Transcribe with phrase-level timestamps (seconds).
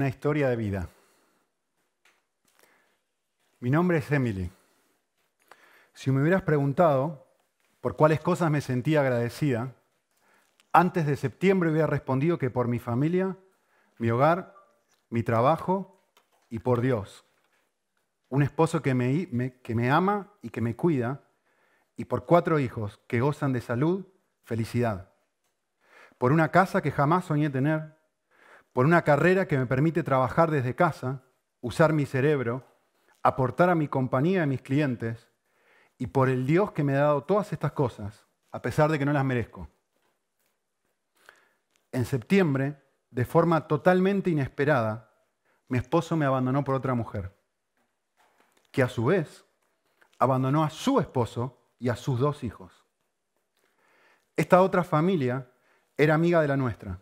[0.00, 0.88] una historia de vida.
[3.58, 4.50] Mi nombre es Emily.
[5.92, 7.28] Si me hubieras preguntado
[7.82, 9.74] por cuáles cosas me sentía agradecida,
[10.72, 13.36] antes de septiembre hubiera respondido que por mi familia,
[13.98, 14.54] mi hogar,
[15.10, 16.02] mi trabajo
[16.48, 17.26] y por Dios.
[18.30, 21.28] Un esposo que me, que me ama y que me cuida,
[21.94, 24.06] y por cuatro hijos que gozan de salud,
[24.44, 25.12] felicidad.
[26.16, 27.99] Por una casa que jamás soñé tener,
[28.72, 31.22] por una carrera que me permite trabajar desde casa,
[31.60, 32.64] usar mi cerebro,
[33.22, 35.28] aportar a mi compañía y a mis clientes,
[35.98, 39.04] y por el Dios que me ha dado todas estas cosas, a pesar de que
[39.04, 39.68] no las merezco.
[41.92, 45.10] En septiembre, de forma totalmente inesperada,
[45.68, 47.36] mi esposo me abandonó por otra mujer,
[48.70, 49.44] que a su vez
[50.18, 52.84] abandonó a su esposo y a sus dos hijos.
[54.36, 55.50] Esta otra familia
[55.96, 57.00] era amiga de la nuestra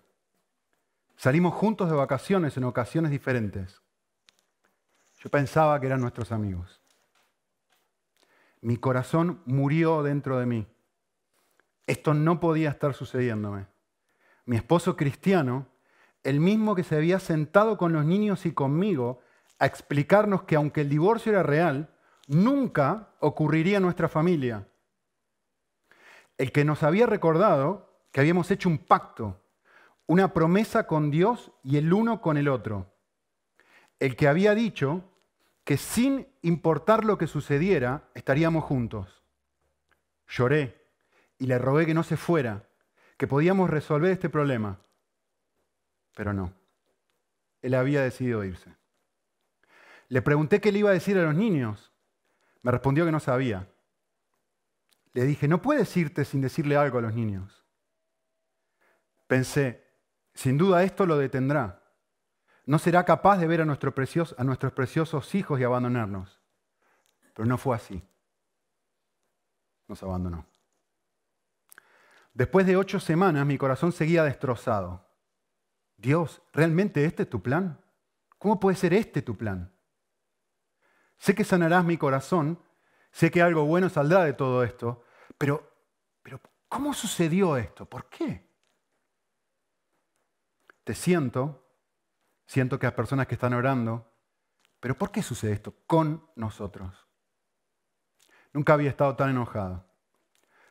[1.19, 3.83] Salimos juntos de vacaciones en ocasiones diferentes.
[5.19, 6.81] Yo pensaba que eran nuestros amigos.
[8.61, 10.69] Mi corazón murió dentro de mí.
[11.89, 13.67] Esto no podía estar sucediéndome.
[14.45, 15.67] Mi esposo cristiano,
[16.23, 19.21] el mismo que se había sentado con los niños y conmigo
[19.59, 21.91] a explicarnos que aunque el divorcio era real,
[22.29, 24.69] nunca ocurriría en nuestra familia.
[26.37, 29.48] El que nos había recordado que habíamos hecho un pacto
[30.09, 32.93] una promesa con Dios y el uno con el otro.
[34.01, 35.05] El que había dicho
[35.65, 39.23] que sin importar lo que sucediera, estaríamos juntos.
[40.27, 40.83] Lloré
[41.39, 42.67] y le rogué que no se fuera,
[43.19, 44.81] que podíamos resolver este problema.
[46.15, 46.55] Pero no,
[47.61, 48.75] él había decidido irse.
[50.09, 51.93] Le pregunté qué le iba a decir a los niños.
[52.63, 53.69] Me respondió que no sabía.
[55.13, 57.63] Le dije, no puedes irte sin decirle algo a los niños.
[59.27, 59.88] Pensé,
[60.39, 61.83] sin duda esto lo detendrá.
[62.65, 63.93] No será capaz de ver a, nuestros
[64.73, 66.41] preciosos hijos y abandonarnos.
[67.35, 68.01] Pero no fue así.
[69.89, 70.47] Nos abandonó.
[72.35, 75.05] Después de ocho semanas mi corazón seguía destrozado.
[75.97, 77.81] Dios, ¿realmente este es tu plan?
[78.39, 79.73] ¿Cómo puede ser este tu plan?
[81.17, 82.63] Sé que sanarás mi corazón,
[83.11, 85.03] sé que algo bueno saldrá de todo esto,
[85.37, 85.69] pero,
[86.23, 87.87] pero ¿cómo sucedió esto?
[87.87, 88.48] ¿Por qué?
[90.89, 91.69] Te siento,
[92.47, 94.11] siento que hay personas que están orando,
[94.81, 97.07] pero ¿por qué sucede esto con nosotros?
[98.55, 99.87] Nunca había estado tan enojado.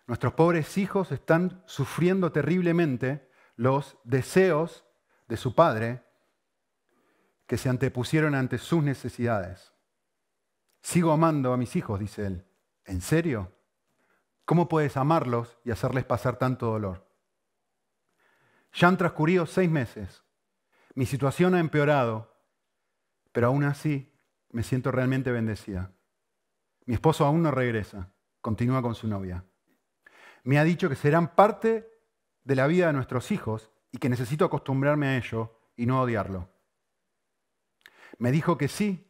[0.08, 4.86] Nuestros pobres hijos están sufriendo terriblemente los deseos
[5.28, 6.04] de su padre
[7.46, 9.72] que se antepusieron ante sus necesidades.
[10.82, 12.48] Sigo amando a mis hijos, dice él.
[12.86, 13.56] ¿En serio?
[14.46, 17.07] ¿Cómo puedes amarlos y hacerles pasar tanto dolor?
[18.74, 20.24] Ya han transcurrido seis meses.
[20.94, 22.36] Mi situación ha empeorado,
[23.32, 24.14] pero aún así
[24.52, 25.92] me siento realmente bendecida.
[26.86, 28.12] Mi esposo aún no regresa,
[28.42, 29.44] continúa con su novia.
[30.44, 31.92] Me ha dicho que serán parte
[32.44, 36.50] de la vida de nuestros hijos y que necesito acostumbrarme a ello y no odiarlo.
[38.18, 39.06] Me dijo que sí,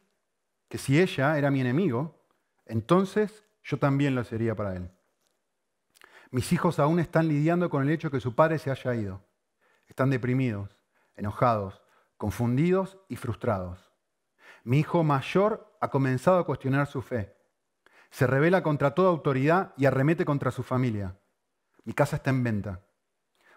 [0.68, 2.26] que si ella era mi enemigo,
[2.66, 4.90] entonces yo también lo sería para él.
[6.30, 9.27] Mis hijos aún están lidiando con el hecho de que su padre se haya ido.
[9.98, 10.78] Están deprimidos,
[11.16, 11.82] enojados,
[12.18, 13.90] confundidos y frustrados.
[14.62, 17.36] Mi hijo mayor ha comenzado a cuestionar su fe.
[18.10, 21.18] Se revela contra toda autoridad y arremete contra su familia.
[21.82, 22.80] Mi casa está en venta.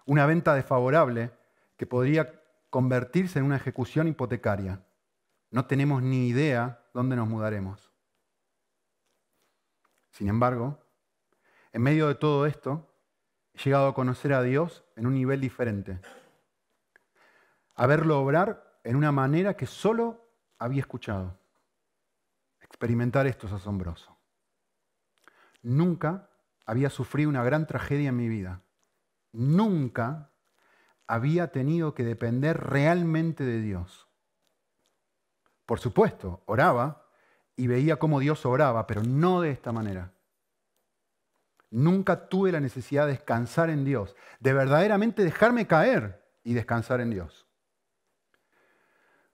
[0.08, 1.32] Una venta desfavorable
[1.78, 2.42] que podría
[2.72, 4.84] convertirse en una ejecución hipotecaria.
[5.52, 7.94] No tenemos ni idea dónde nos mudaremos.
[10.10, 10.80] Sin embargo,
[11.72, 12.92] en medio de todo esto,
[13.54, 16.00] he llegado a conocer a Dios en un nivel diferente
[17.82, 21.40] a verlo obrar en una manera que solo había escuchado.
[22.62, 24.16] Experimentar esto es asombroso.
[25.64, 26.30] Nunca
[26.68, 28.62] había sufrido una gran tragedia en mi vida.
[29.32, 30.30] Nunca
[31.08, 34.08] había tenido que depender realmente de Dios.
[35.66, 37.08] Por supuesto, oraba
[37.56, 40.14] y veía cómo Dios oraba, pero no de esta manera.
[41.72, 47.10] Nunca tuve la necesidad de descansar en Dios, de verdaderamente dejarme caer y descansar en
[47.10, 47.48] Dios.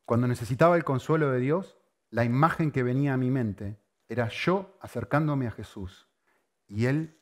[0.07, 1.77] Cuando necesitaba el consuelo de Dios,
[2.11, 3.77] la imagen que venía a mi mente
[4.07, 6.07] era yo acercándome a Jesús
[6.65, 7.19] y Él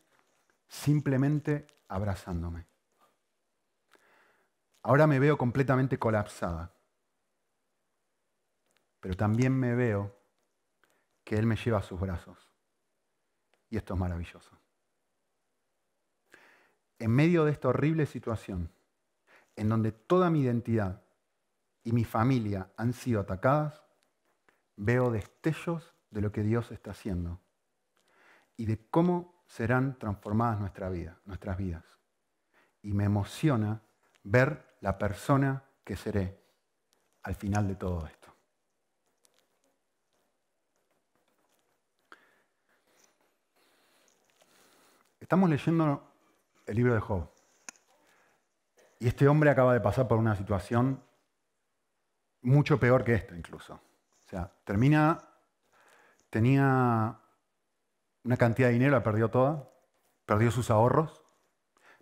[0.67, 2.67] simplemente abrazándome.
[4.83, 6.75] Ahora me veo completamente colapsada,
[8.99, 10.15] pero también me veo
[11.23, 12.51] que Él me lleva a sus brazos.
[13.67, 14.55] Y esto es maravilloso.
[16.99, 18.71] En medio de esta horrible situación,
[19.55, 21.04] en donde toda mi identidad
[21.85, 23.83] y mi familia han sido atacadas,
[24.75, 27.39] veo destellos de lo que Dios está haciendo
[28.57, 31.85] y de cómo serán transformadas nuestra vida, nuestras vidas.
[32.81, 33.83] Y me emociona
[34.23, 36.43] ver la persona que seré
[37.21, 38.33] al final de todo esto.
[45.19, 46.11] Estamos leyendo
[46.65, 47.29] el libro de Job.
[48.99, 51.05] Y este hombre acaba de pasar por una situación
[52.45, 53.73] mucho peor que esta incluso.
[53.73, 55.19] O sea, termina,
[56.29, 57.19] tenía
[58.23, 59.69] una cantidad de dinero, la perdió toda,
[60.25, 61.23] perdió sus ahorros,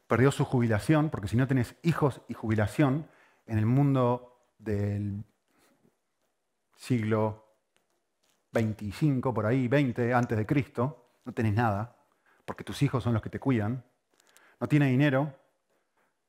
[0.07, 3.09] perdió su jubilación, porque si no tenés hijos y jubilación
[3.45, 5.23] en el mundo del
[6.75, 7.57] siglo
[8.51, 11.97] 25, por ahí, 20 antes de Cristo, no tenés nada,
[12.45, 13.83] porque tus hijos son los que te cuidan,
[14.59, 15.33] no tiene dinero,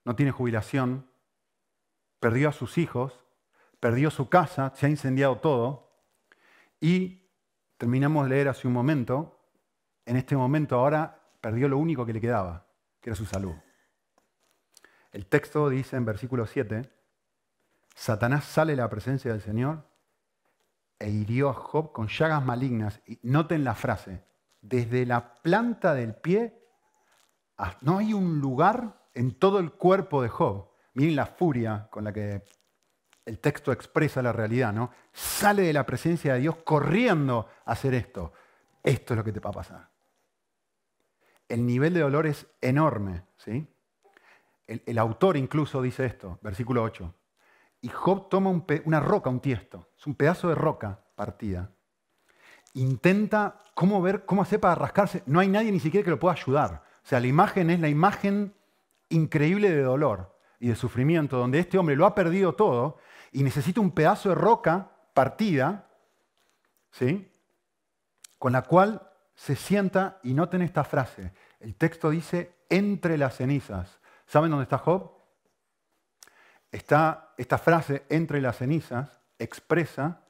[0.04, 1.08] no tiene jubilación,
[2.20, 3.23] perdió a sus hijos,
[3.84, 5.90] perdió su casa, se ha incendiado todo
[6.80, 7.28] y
[7.76, 9.38] terminamos de leer hace un momento,
[10.06, 12.66] en este momento ahora perdió lo único que le quedaba,
[13.02, 13.52] que era su salud.
[15.12, 16.90] El texto dice en versículo 7,
[17.94, 19.86] Satanás sale de la presencia del Señor
[20.98, 23.02] e hirió a Job con llagas malignas.
[23.06, 24.24] Y noten la frase,
[24.62, 26.58] desde la planta del pie,
[27.82, 30.70] no hay un lugar en todo el cuerpo de Job.
[30.94, 32.46] Miren la furia con la que
[33.26, 34.90] el texto expresa la realidad, ¿no?
[35.12, 38.32] Sale de la presencia de Dios corriendo a hacer esto.
[38.82, 39.90] Esto es lo que te va a pasar.
[41.48, 43.66] El nivel de dolor es enorme, ¿sí?
[44.66, 47.14] El, autor incluso dice esto, versículo 8.
[47.82, 48.50] Y Job toma
[48.84, 51.70] una roca, un tiesto, es un pedazo de roca partida.
[52.72, 55.22] Intenta cómo ver, cómo hacer para rascarse.
[55.26, 56.82] No hay nadie ni siquiera que lo pueda ayudar.
[57.04, 58.54] O sea, la imagen es la imagen
[59.10, 62.96] increíble de dolor y de sufrimiento, donde este hombre lo ha perdido todo
[63.34, 65.88] y necesita un pedazo de roca partida,
[66.92, 67.30] ¿sí?
[68.38, 73.98] con la cual se sienta, y noten esta frase, el texto dice, entre las cenizas.
[74.26, 75.10] ¿Saben dónde está Job?
[76.70, 80.20] Está esta frase, entre las cenizas, expresa,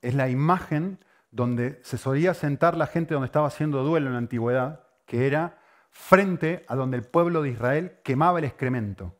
[0.00, 4.18] es la imagen donde se solía sentar la gente donde estaba haciendo duelo en la
[4.18, 5.58] antigüedad, que era
[5.90, 9.19] frente a donde el pueblo de Israel quemaba el excremento.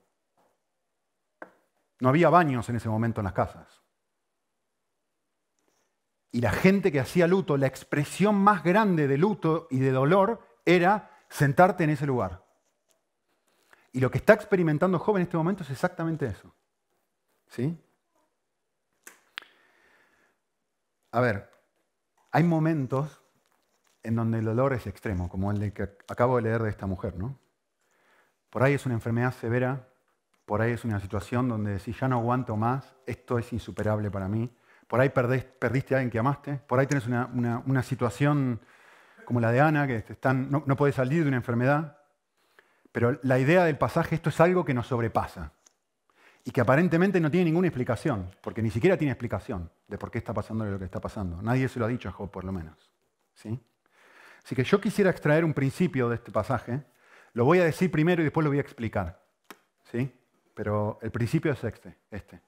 [2.00, 3.82] No había baños en ese momento en las casas.
[6.32, 10.46] Y la gente que hacía luto, la expresión más grande de luto y de dolor
[10.64, 12.44] era sentarte en ese lugar.
[13.92, 16.54] Y lo que está experimentando Job en este momento es exactamente eso.
[17.48, 17.76] ¿Sí?
[21.10, 21.50] A ver,
[22.30, 23.20] hay momentos
[24.02, 27.16] en donde el dolor es extremo, como el que acabo de leer de esta mujer,
[27.16, 27.38] ¿no?
[28.48, 29.88] Por ahí es una enfermedad severa,
[30.50, 34.26] por ahí es una situación donde si ya no aguanto más, esto es insuperable para
[34.26, 34.50] mí.
[34.88, 38.58] Por ahí perdiste a alguien que amaste, por ahí tienes una, situación
[39.24, 40.04] como la de Ana, que
[40.34, 41.98] no, no puedes salir de una enfermedad.
[42.90, 45.52] Pero la idea del pasaje, esto es algo que nos sobrepasa
[46.42, 50.18] y que aparentemente no tiene ninguna explicación, porque ni siquiera tiene explicación de por qué
[50.18, 51.40] está pasando lo que está pasando.
[51.42, 52.90] Nadie se lo ha dicho a Job, por lo menos.
[53.34, 53.56] ¿Sí?
[54.44, 56.82] Así que yo quisiera extraer un principio de este pasaje.
[57.34, 59.22] Lo voy a decir primero y después lo voy a explicar.
[59.92, 60.12] ¿Sí?
[60.54, 62.40] Pero el principio es este, este.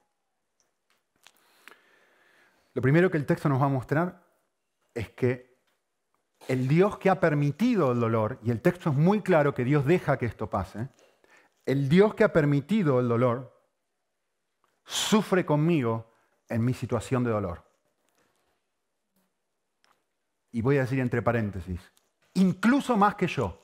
[2.73, 4.23] Lo primero que el texto nos va a mostrar
[4.93, 5.53] es que
[6.47, 9.85] el Dios que ha permitido el dolor, y el texto es muy claro que Dios
[9.85, 10.89] deja que esto pase,
[11.65, 13.53] el Dios que ha permitido el dolor
[14.83, 16.11] sufre conmigo
[16.49, 17.63] en mi situación de dolor
[20.53, 21.81] y voy a decir entre paréntesis,
[22.35, 23.59] incluso más que yo.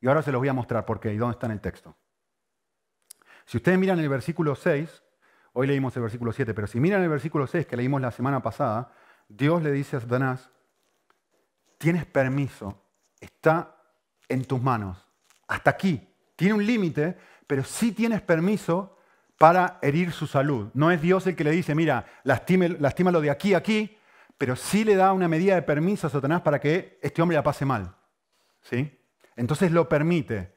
[0.00, 1.96] Y ahora se los voy a mostrar por qué y dónde está en el texto.
[3.46, 5.02] Si ustedes miran el versículo 6,
[5.52, 8.42] hoy leímos el versículo 7, pero si miran el versículo 6 que leímos la semana
[8.42, 8.92] pasada,
[9.28, 10.50] Dios le dice a Satanás,
[11.78, 12.82] tienes permiso,
[13.20, 13.76] está
[14.28, 14.98] en tus manos,
[15.46, 16.08] hasta aquí.
[16.34, 18.98] Tiene un límite, pero sí tienes permiso
[19.38, 20.70] para herir su salud.
[20.74, 23.96] No es Dios el que le dice, mira, lastímalo de aquí a aquí,
[24.36, 27.44] pero sí le da una medida de permiso a Satanás para que este hombre la
[27.44, 27.94] pase mal.
[28.60, 28.98] ¿Sí?
[29.36, 30.55] Entonces lo permite.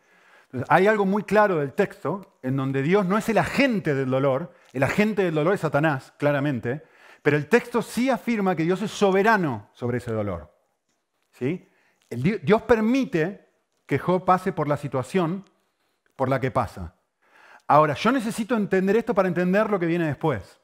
[0.68, 4.54] Hay algo muy claro del texto en donde Dios no es el agente del dolor,
[4.74, 6.84] el agente del dolor es Satanás, claramente,
[7.22, 10.54] pero el texto sí afirma que Dios es soberano sobre ese dolor.
[11.32, 11.68] ¿Sí?
[12.10, 13.50] Dios permite
[13.86, 15.46] que Job pase por la situación
[16.16, 16.96] por la que pasa.
[17.68, 20.60] Ahora, yo necesito entender esto para entender lo que viene después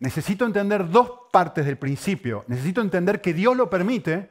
[0.00, 2.44] necesito entender dos partes del principio.
[2.48, 4.30] Necesito entender que Dios lo permite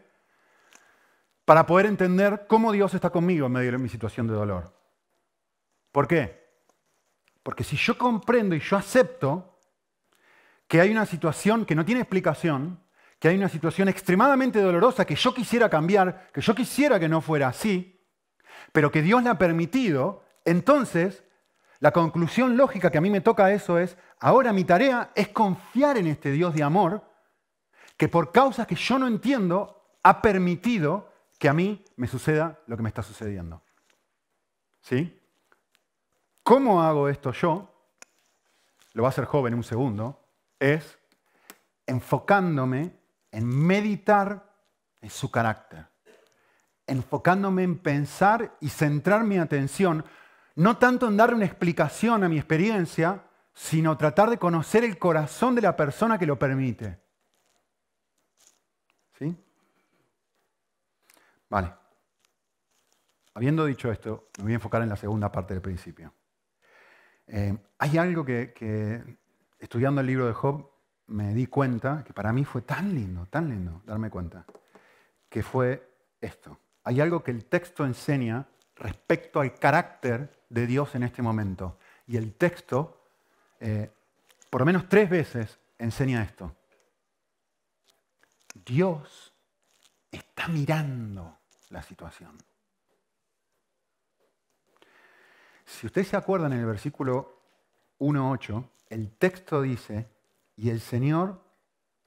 [1.45, 4.78] para poder entender cómo Dios está conmigo en medio de mi situación de dolor.
[5.91, 6.39] ¿Por qué?
[7.43, 9.59] Porque si yo comprendo y yo acepto
[10.67, 12.83] que hay una situación que no tiene explicación,
[13.17, 17.21] que hay una situación extremadamente dolorosa que yo quisiera cambiar, que yo quisiera que no
[17.21, 17.99] fuera así,
[18.71, 21.23] pero que Dios le ha permitido, entonces
[21.79, 25.97] la conclusión lógica que a mí me toca eso es, ahora mi tarea es confiar
[25.97, 27.03] en este Dios de amor
[27.97, 32.77] que por causas que yo no entiendo ha permitido que a mí me suceda lo
[32.77, 33.63] que me está sucediendo.
[34.81, 35.18] ¿Sí?
[36.43, 37.69] ¿Cómo hago esto yo?
[38.93, 40.25] Lo va a hacer joven en un segundo.
[40.59, 40.97] Es
[41.85, 42.93] enfocándome
[43.31, 44.53] en meditar
[45.01, 45.87] en su carácter,
[46.85, 50.05] enfocándome en pensar y centrar mi atención,
[50.55, 55.55] no tanto en darle una explicación a mi experiencia, sino tratar de conocer el corazón
[55.55, 56.99] de la persona que lo permite.
[59.17, 59.35] ¿Sí?
[61.49, 61.73] Vale.
[63.33, 66.13] Habiendo dicho esto, me voy a enfocar en la segunda parte del principio.
[67.31, 69.17] Eh, hay algo que,
[69.59, 70.69] estudiando el libro de Job,
[71.07, 74.45] me di cuenta, que para mí fue tan lindo, tan lindo darme cuenta,
[75.29, 76.59] que fue esto.
[76.83, 81.77] Hay algo que el texto enseña respecto al carácter de Dios en este momento.
[82.07, 83.05] Y el texto,
[83.59, 83.91] eh,
[84.49, 86.55] por lo menos tres veces, enseña esto.
[88.65, 89.33] Dios
[90.11, 91.37] está mirando
[91.69, 92.48] la situación.
[95.69, 97.43] Si ustedes se acuerdan en el versículo
[97.99, 100.09] 1.8, el texto dice,
[100.55, 101.43] y el Señor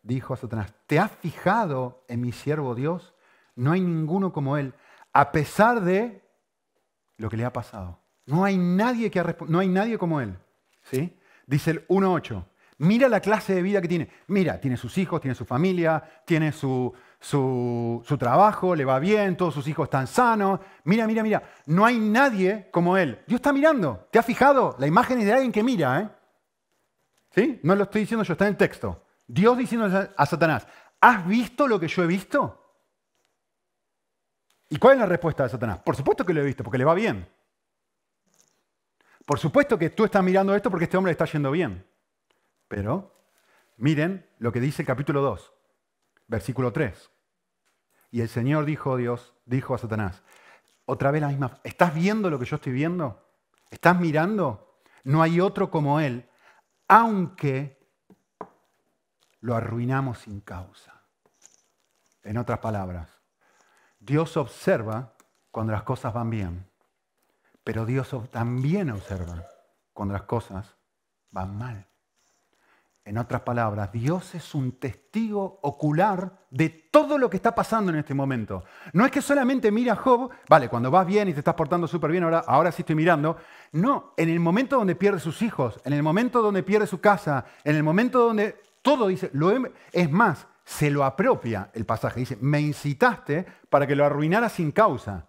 [0.03, 3.15] dijo a Satanás, ¿te has fijado en mi siervo Dios?
[3.55, 4.75] No hay ninguno como él,
[5.13, 6.29] a pesar de
[7.19, 8.01] lo que le ha pasado.
[8.27, 10.37] No hay nadie, que no hay nadie como él.
[10.83, 11.17] ¿sí?
[11.47, 12.45] Dice el 1.8.
[12.79, 14.11] Mira la clase de vida que tiene.
[14.27, 16.93] Mira, tiene sus hijos, tiene su familia, tiene su,
[17.23, 20.59] su, trabajo, le va bien, todos sus hijos están sanos.
[20.85, 21.43] Mira, mira, mira.
[21.67, 23.23] No hay nadie como él.
[23.29, 24.09] Dios está mirando.
[24.11, 24.75] ¿Te has fijado?
[24.79, 26.01] La imagen es de alguien que mira.
[26.01, 26.09] ¿eh?
[27.31, 27.61] ¿Sí?
[27.63, 29.05] No lo estoy diciendo yo, está en el texto.
[29.27, 30.67] Dios diciendo a Satanás,
[31.01, 32.59] ¿has visto lo que yo he visto?
[34.69, 35.79] ¿Y cuál es la respuesta de Satanás?
[35.79, 37.29] Por supuesto que lo he visto, porque le va bien.
[39.25, 41.87] Por supuesto que tú estás mirando esto porque este hombre le está yendo bien.
[42.67, 43.15] Pero
[43.77, 45.53] miren lo que dice el capítulo 2,
[46.27, 47.12] versículo 3.
[48.13, 50.23] Y el Señor dijo, Dios, dijo a Satanás,
[50.85, 53.27] otra vez la misma, ¿estás viendo lo que yo estoy viendo?
[53.71, 54.79] ¿Estás mirando?
[55.03, 56.29] No hay otro como Él
[56.93, 57.89] aunque
[59.41, 61.01] lo arruinamos sin causa.
[62.23, 63.09] En otras palabras,
[63.99, 65.15] Dios observa
[65.51, 66.71] cuando las cosas van bien,
[67.65, 69.43] pero Dios también observa
[69.95, 70.77] cuando las cosas
[71.31, 71.87] van mal.
[73.05, 77.99] En otras palabras, Dios es un testigo ocular de todo lo que está pasando en
[77.99, 78.63] este momento.
[78.93, 81.89] No es que solamente mira a Job, vale, cuando vas bien y te estás portando
[81.89, 83.37] súper bien, ahora, ahora sí estoy mirando.
[83.73, 87.45] No, en el momento donde pierde sus hijos, en el momento donde pierde su casa,
[87.65, 89.51] en el momento donde todo dice, lo,
[89.93, 92.21] es más, se lo apropia el pasaje.
[92.21, 95.27] Dice, me incitaste para que lo arruinara sin causa.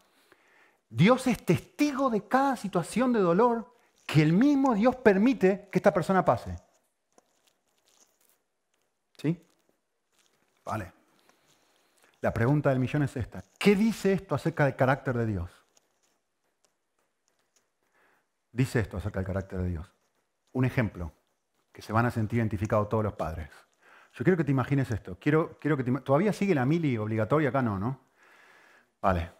[0.89, 3.73] Dios es testigo de cada situación de dolor
[4.05, 6.55] que el mismo Dios permite que esta persona pase.
[9.17, 9.41] ¿Sí?
[10.65, 10.93] Vale.
[12.21, 13.43] La pregunta del millón es esta.
[13.57, 15.51] ¿Qué dice esto acerca del carácter de Dios?
[18.51, 19.91] Dice esto acerca del carácter de Dios.
[20.53, 21.11] Un ejemplo
[21.71, 23.49] que se van a sentir identificados todos los padres.
[24.13, 25.17] Yo quiero que te imagines esto.
[25.19, 27.49] Quiero, quiero que ¿Todavía sigue la mili obligatoria?
[27.49, 27.99] Acá no, ¿no?
[29.01, 29.31] Vale.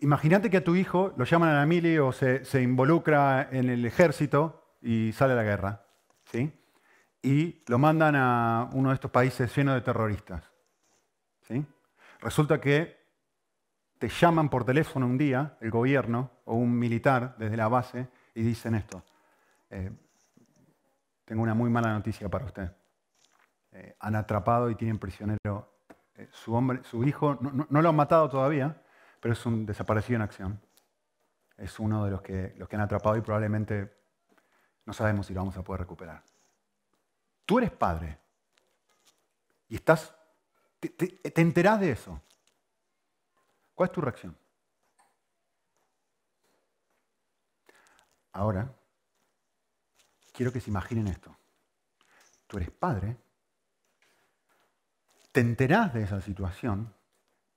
[0.00, 3.70] Imagínate que a tu hijo lo llaman a la mili o se, se involucra en
[3.70, 5.86] el ejército y sale a la guerra.
[6.24, 6.52] ¿sí?
[7.22, 10.49] y lo mandan a uno de estos países llenos de terroristas.
[12.20, 13.00] Resulta que
[13.98, 18.42] te llaman por teléfono un día, el gobierno o un militar desde la base, y
[18.42, 19.02] dicen esto.
[19.70, 19.90] Eh,
[21.24, 22.72] tengo una muy mala noticia para usted.
[23.72, 25.76] Eh, han atrapado y tienen prisionero.
[26.14, 28.82] Eh, su, hombre, su hijo, no, no, lo han matado todavía,
[29.20, 30.60] pero es un desaparecido en acción.
[31.56, 33.92] Es uno de los que, los que han atrapado y probablemente
[34.86, 36.22] no sabemos si lo vamos a poder recuperar.
[37.44, 38.18] Tú eres padre
[39.68, 40.14] y estás,
[40.80, 42.20] te, te, enterás de eso.
[43.74, 44.36] ¿Cuál es tu reacción?
[48.32, 48.72] Ahora,
[50.32, 51.36] quiero que se imaginen esto.
[52.46, 53.16] Tú eres padre,
[55.32, 56.92] te enterás de esa situación,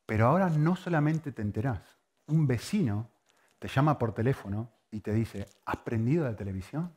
[0.06, 1.82] pero ahora no solamente te enterás,
[2.28, 3.10] un vecino
[3.58, 6.94] te llama por teléfono y te dice, ¿has prendido la televisión?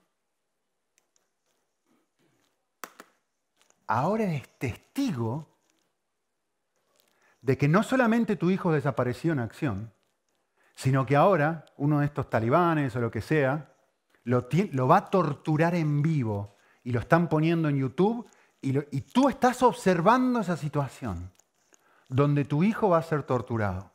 [3.86, 5.55] ahora eres testigo
[7.46, 9.94] de que no solamente tu hijo desapareció en acción,
[10.74, 13.72] sino que ahora uno de estos talibanes o lo que sea
[14.24, 14.48] lo,
[14.88, 18.28] va a torturar en vivo y lo están poniendo en YouTube
[18.60, 18.72] y,
[19.02, 21.32] tú estás observando esa situación
[22.08, 23.92] donde tu hijo va a ser torturado,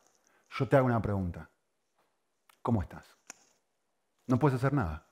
[0.51, 1.49] yo te hago una pregunta.
[2.61, 3.17] ¿Cómo estás?
[4.27, 5.07] No puedes hacer nada.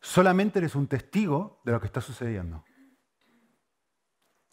[0.00, 2.64] Solamente eres un testigo de lo que está sucediendo.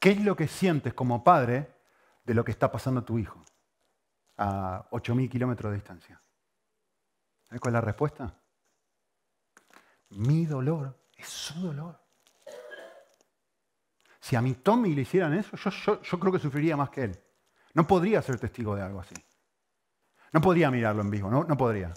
[0.03, 1.77] ¿Qué es lo que sientes como padre
[2.25, 3.41] de lo que está pasando a tu hijo
[4.35, 6.21] a 8.000 kilómetros de distancia?
[7.43, 8.37] ¿Sabes cuál es la respuesta?
[10.09, 11.97] Mi dolor es su dolor.
[14.19, 17.23] Si a mi Tommy le hicieran eso, yo, yo, creo que sufriría más que él.
[17.73, 19.15] No podría ser testigo de algo así.
[20.33, 21.93] No podría mirarlo en vivo, no, no podría.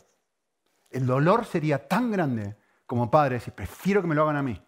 [0.90, 4.64] El dolor sería tan grande como padre decir, prefiero que me lo hagan a mí.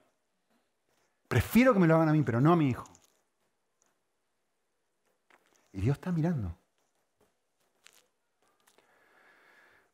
[1.28, 2.97] Prefiero que me lo hagan a mí, pero no a mi hijo.
[5.72, 6.56] Y Dios está mirando.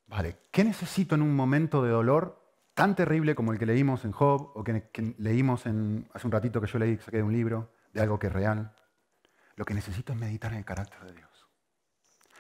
[0.07, 4.13] Vale, ¿qué necesito en un momento de dolor tan terrible como el que leímos en
[4.13, 7.73] Job o que, leímos en, hace un ratito que yo leí, saqué de un libro,
[7.93, 8.75] de algo que es real.
[9.57, 11.49] Lo que necesito es meditar en el carácter de Dios.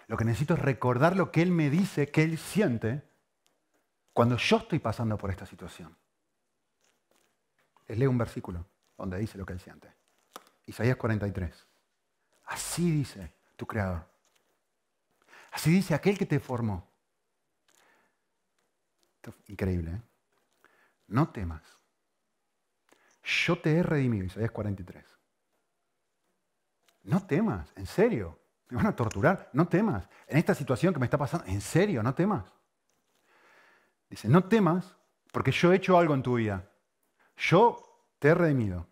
[0.07, 3.09] Lo que necesito es recordar lo que Él me dice, que Él siente
[4.13, 5.97] cuando yo estoy pasando por esta situación.
[7.87, 9.93] Les leo un versículo donde dice lo que Él siente.
[10.67, 11.67] Isaías 43.
[12.45, 14.07] Así dice tu Creador.
[15.53, 16.91] Así dice aquel que te formó.
[19.47, 20.03] increíble, ¿eh?
[21.09, 21.63] no temas.
[23.23, 25.05] Yo te he redimido, Isaías 43.
[27.05, 28.39] No temas, en serio.
[28.69, 30.09] Me van a torturar, no temas.
[30.27, 32.45] En esta situación que me está pasando, en serio, no temas.
[34.11, 34.97] Dice, no temas
[35.33, 36.69] porque yo he hecho algo en tu vida.
[37.37, 37.83] Yo
[38.19, 38.87] te he redimido.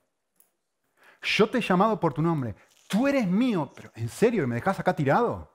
[1.22, 2.54] Yo te he llamado por tu nombre.
[2.92, 3.72] Tú eres mío.
[3.74, 5.50] Pero en serio, ¿me dejas acá tirado?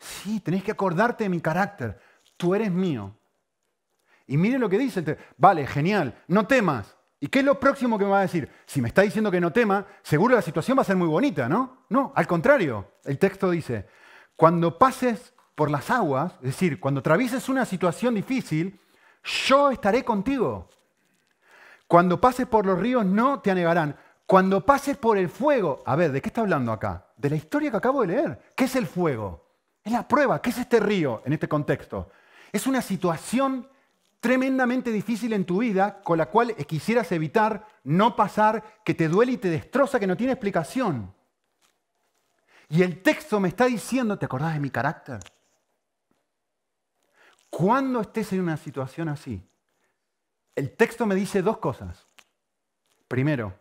[0.00, 2.00] Sí, tenés que acordarte de mi carácter.
[2.36, 3.16] Tú eres mío.
[4.26, 5.16] Y mire lo que dice.
[5.36, 6.96] Vale, genial, no temas.
[7.20, 8.50] ¿Y qué es lo próximo que me va a decir?
[8.66, 11.48] Si me está diciendo que no tema, seguro la situación va a ser muy bonita,
[11.48, 11.84] ¿no?
[11.88, 12.94] No, al contrario.
[13.04, 13.86] El texto dice,
[14.34, 18.80] cuando pases por las aguas, es decir, cuando atravieses una situación difícil,
[19.22, 20.68] yo estaré contigo.
[21.86, 23.96] Cuando pases por los ríos no te anegarán.
[24.30, 27.08] Cuando pases por el fuego, a ver, ¿de qué está hablando acá?
[27.16, 28.52] De la historia que acabo de leer.
[28.54, 29.44] ¿Qué es el fuego?
[29.82, 30.40] Es la prueba.
[30.40, 32.12] ¿Qué es este río en este contexto?
[32.52, 33.68] Es una situación
[34.20, 39.32] tremendamente difícil en tu vida con la cual quisieras evitar no pasar, que te duele
[39.32, 41.12] y te destroza, que no tiene explicación.
[42.68, 45.18] Y el texto me está diciendo, ¿te acordás de mi carácter?
[47.50, 49.44] Cuando estés en una situación así,
[50.54, 52.06] el texto me dice dos cosas.
[53.08, 53.59] Primero,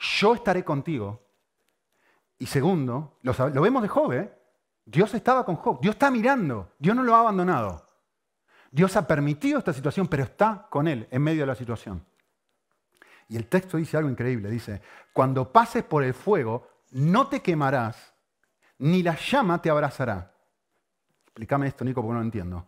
[0.00, 1.22] yo estaré contigo.
[2.38, 4.34] Y segundo, lo, vemos de Job, ¿eh?
[4.84, 7.86] Dios estaba con Job, Dios está mirando, Dios no lo ha abandonado.
[8.70, 12.04] Dios ha permitido esta situación, pero está con él en medio de la situación.
[13.28, 14.80] Y el texto dice algo increíble, dice,
[15.12, 18.14] cuando pases por el fuego, no te quemarás,
[18.78, 20.34] ni la llama te abrazará.
[21.26, 22.66] Explícame esto, Nico, porque no lo entiendo.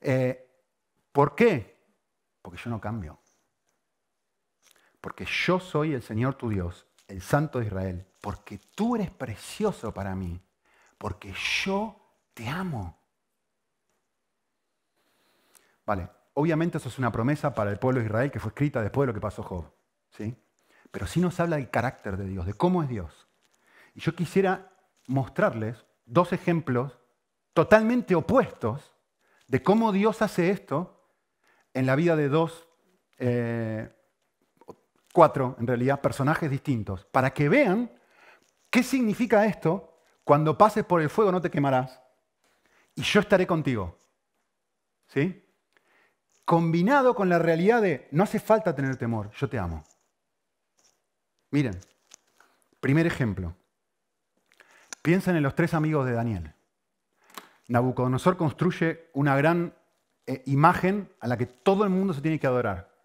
[0.00, 0.46] Eh,
[1.12, 1.84] ¿Por qué?
[2.42, 3.18] Porque yo no cambio.
[5.06, 9.94] Porque yo soy el Señor tu Dios, el Santo de Israel, porque tú eres precioso
[9.94, 10.42] para mí,
[10.98, 11.94] porque yo
[12.34, 12.98] te amo.
[15.86, 19.04] Vale, obviamente eso es una promesa para el pueblo de Israel que fue escrita después
[19.04, 19.72] de lo que pasó Job.
[20.10, 20.34] ¿sí?
[20.90, 23.28] Pero sí nos habla del carácter de Dios, de cómo es Dios.
[23.94, 24.72] Y yo quisiera
[25.06, 26.98] mostrarles dos ejemplos
[27.52, 28.92] totalmente opuestos
[29.46, 31.08] de cómo Dios hace esto
[31.74, 32.66] en la vida de dos,
[33.18, 33.92] eh,
[35.16, 37.90] cuatro en realidad, personajes distintos, para que vean
[38.68, 41.98] qué significa esto, cuando pases por el fuego no te quemarás,
[42.94, 43.98] y yo estaré contigo.
[45.08, 45.42] ¿Sí?
[46.46, 49.84] combinado con la realidad de no hace falta tener temor, yo te amo.
[51.50, 51.78] Miren,
[52.80, 53.54] primer ejemplo.
[55.02, 56.54] Piensen en los tres amigos de Daniel.
[57.68, 59.74] Nabucodonosor construye una gran
[60.26, 62.95] eh, imagen a la que todo el mundo se tiene que adorar.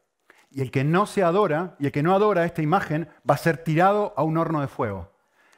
[0.51, 3.37] Y el que no se adora y el que no adora esta imagen va a
[3.37, 5.11] ser tirado a un horno de fuego.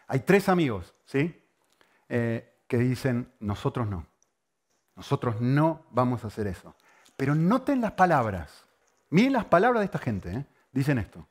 [0.08, 1.44] Hay tres amigos, ¿sí?
[2.10, 4.06] Eh, que dicen, nosotros no.
[4.96, 6.76] Nosotros no vamos a hacer eso.
[7.18, 8.66] Pero noten las palabras.
[9.10, 10.32] Miren las palabras de esta gente.
[10.32, 10.46] ¿eh?
[10.72, 11.28] Dicen esto.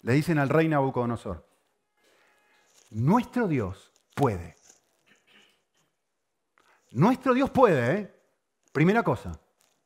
[0.00, 1.46] Le dicen al rey Nabucodonosor.
[2.90, 4.56] Nuestro Dios puede.
[6.90, 7.94] Nuestro Dios puede.
[7.94, 8.14] ¿eh?
[8.72, 9.38] Primera cosa.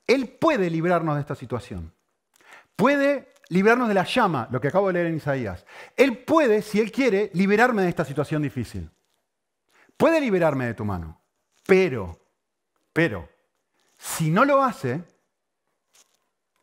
[0.07, 1.93] Él puede librarnos de esta situación.
[2.77, 5.65] Puede librarnos de la llama, lo que acabo de leer en Isaías.
[5.97, 8.91] Él puede, si Él quiere, liberarme de esta situación difícil.
[9.97, 11.21] Puede liberarme de tu mano.
[11.67, 12.19] Pero,
[12.93, 13.29] pero,
[13.97, 15.05] si no lo hace,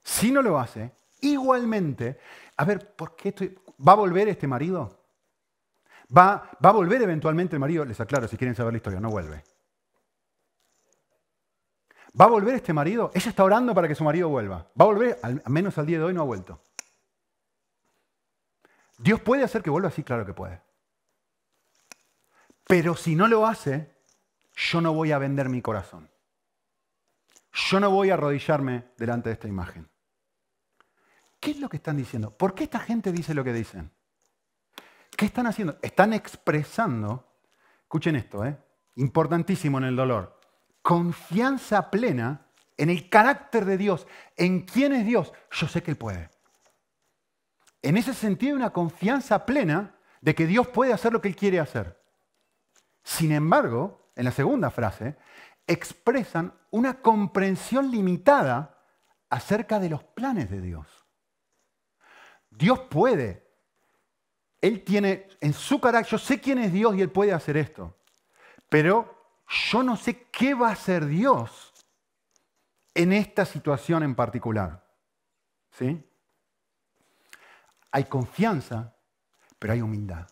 [0.04, 0.92] si no lo hace,
[1.22, 2.20] Igualmente,
[2.58, 3.58] a ver, ¿por qué estoy...
[3.86, 5.06] ¿Va a volver este marido?
[6.16, 7.86] ¿Va, ¿Va a volver eventualmente el marido?
[7.86, 9.44] Les aclaro, si quieren saber la historia, no vuelve.
[12.20, 13.12] ¿Va a volver este marido?
[13.14, 14.68] Ella está orando para que su marido vuelva.
[14.80, 15.20] ¿Va a volver?
[15.22, 16.62] Al menos al día de hoy no ha vuelto.
[18.98, 19.92] ¿Dios puede hacer que vuelva?
[19.92, 20.62] Sí, claro que puede.
[22.68, 23.96] Pero si no lo hace,
[24.56, 26.10] yo no voy a vender mi corazón.
[27.54, 29.90] Yo no voy a arrodillarme delante de esta imagen.
[31.40, 32.36] ¿Qué es lo que están diciendo?
[32.36, 33.92] ¿Por qué esta gente dice lo que dicen?
[35.16, 35.78] ¿Qué están haciendo?
[35.82, 37.26] Están expresando,
[37.82, 38.58] escuchen esto, ¿eh?
[38.96, 40.39] importantísimo en el dolor,
[40.82, 45.34] confianza plena en el carácter de Dios, en quién es Dios.
[45.52, 46.30] Yo sé que Él puede.
[47.82, 51.60] En ese sentido, una confianza plena de que Dios puede hacer lo que Él quiere
[51.60, 52.02] hacer.
[53.04, 55.18] Sin embargo, en la segunda frase,
[55.68, 58.78] expresan una comprensión limitada
[59.30, 60.88] acerca de los planes de Dios.
[62.50, 63.48] Dios puede.
[64.62, 67.98] Él tiene en su carácter, yo sé quién es Dios y Él puede hacer esto.
[68.68, 69.19] Pero
[69.50, 71.74] yo no sé qué va a hacer Dios
[72.94, 74.86] en esta situación en particular.
[75.72, 76.04] ¿Sí?
[77.92, 78.96] Hay confianza,
[79.58, 80.28] pero hay humildad.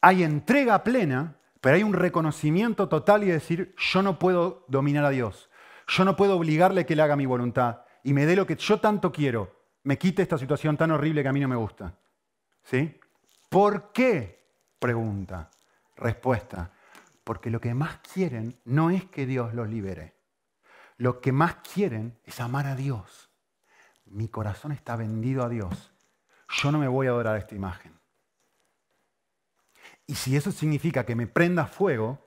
[0.00, 5.10] Hay entrega plena, pero hay un reconocimiento total y decir, yo no puedo dominar a
[5.10, 5.50] Dios.
[5.86, 8.80] Yo no puedo obligarle que le haga mi voluntad y me dé lo que yo
[8.80, 9.64] tanto quiero.
[9.82, 11.98] Me quite esta situación tan horrible que a mí no me gusta.
[12.62, 12.98] ¿Sí?
[13.50, 14.46] ¿Por qué?
[14.78, 15.50] Pregunta.
[15.96, 16.72] Respuesta.
[17.24, 20.14] Porque lo que más quieren no es que Dios los libere.
[20.96, 23.30] Lo que más quieren es amar a Dios.
[24.04, 25.92] Mi corazón está vendido a Dios.
[26.48, 27.98] Yo no me voy a adorar a esta imagen.
[30.06, 32.18] Y si eso significa que me prenda fuego,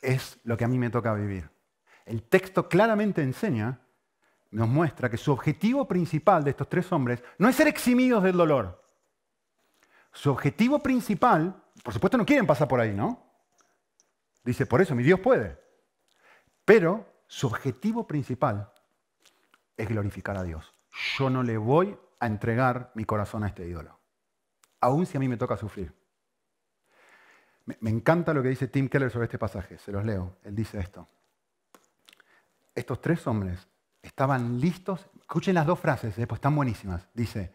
[0.00, 1.50] es lo que a mí me toca vivir.
[2.06, 3.80] El texto claramente enseña,
[4.50, 8.36] nos muestra que su objetivo principal de estos tres hombres no es ser eximidos del
[8.36, 8.82] dolor.
[10.12, 13.23] Su objetivo principal, por supuesto no quieren pasar por ahí, ¿no?
[14.44, 15.58] Dice, por eso mi Dios puede.
[16.64, 18.70] Pero su objetivo principal
[19.76, 20.74] es glorificar a Dios.
[21.18, 23.98] Yo no le voy a entregar mi corazón a este ídolo,
[24.80, 25.92] aun si a mí me toca sufrir.
[27.66, 30.36] Me, encanta lo que dice Tim Keller sobre este pasaje, se los leo.
[30.44, 31.08] Él dice esto.
[32.74, 33.66] Estos tres hombres
[34.02, 37.08] estaban listos, escuchen las dos frases, después están buenísimas.
[37.14, 37.54] Dice,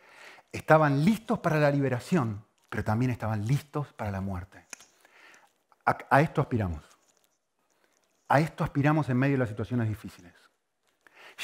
[0.52, 4.66] estaban listos para la liberación, pero también estaban listos para la muerte.
[6.10, 6.84] A, esto aspiramos.
[8.28, 10.34] A esto aspiramos en medio de las situaciones difíciles.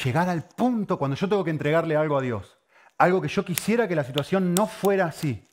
[0.03, 2.59] Llegar al punto cuando yo tengo que entregarle algo a Dios,
[2.97, 5.43] algo que yo quisiera que la situación no fuera así.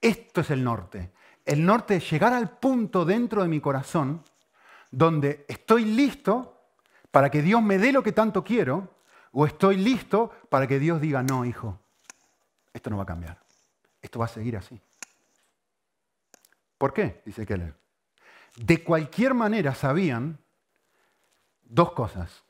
[0.00, 1.12] Esto es el norte.
[1.44, 4.22] El norte es llegar al punto dentro de mi corazón
[4.90, 6.60] donde estoy listo
[7.10, 8.96] para que Dios me dé lo que tanto quiero
[9.32, 11.78] o estoy listo para que Dios diga, no, hijo,
[12.74, 13.38] esto no va a cambiar.
[14.02, 14.78] Esto va a seguir así.
[16.76, 17.22] ¿Por qué?
[17.24, 17.87] Dice Keller
[18.58, 20.38] de cualquier manera sabían
[21.62, 22.44] dos cosas.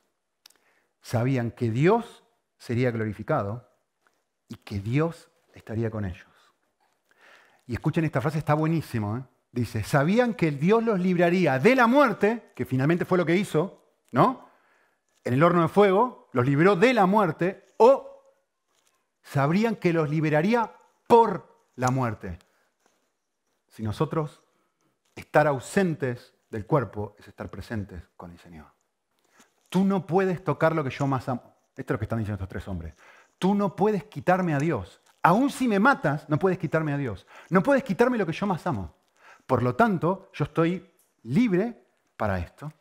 [1.00, 2.24] Sabían que Dios
[2.58, 3.68] sería glorificado
[4.48, 6.26] y que Dios estaría con ellos.
[7.66, 9.18] Y escuchen esta frase, está buenísimo.
[9.18, 9.22] ¿eh?
[9.52, 13.82] Dice, sabían que Dios los libraría de la muerte, que finalmente fue lo que hizo,
[14.10, 14.48] ¿no?
[15.24, 18.22] En el horno de fuego, los libró de la muerte, o
[19.22, 20.74] sabrían que los liberaría
[21.06, 22.38] por la muerte.
[23.68, 24.42] Si nosotros
[25.18, 28.66] Estar ausentes del cuerpo es estar presentes con el Señor.
[29.68, 31.56] Tú no puedes tocar lo que yo más amo.
[31.76, 32.94] Esto es lo que están diciendo estos tres hombres.
[33.36, 35.02] Tú no puedes quitarme a Dios.
[35.24, 37.26] Aún si me matas, no puedes quitarme a Dios.
[37.50, 38.94] No puedes quitarme lo que yo más amo.
[39.44, 40.88] Por lo tanto, yo estoy
[41.24, 41.84] libre
[42.16, 42.72] para esto.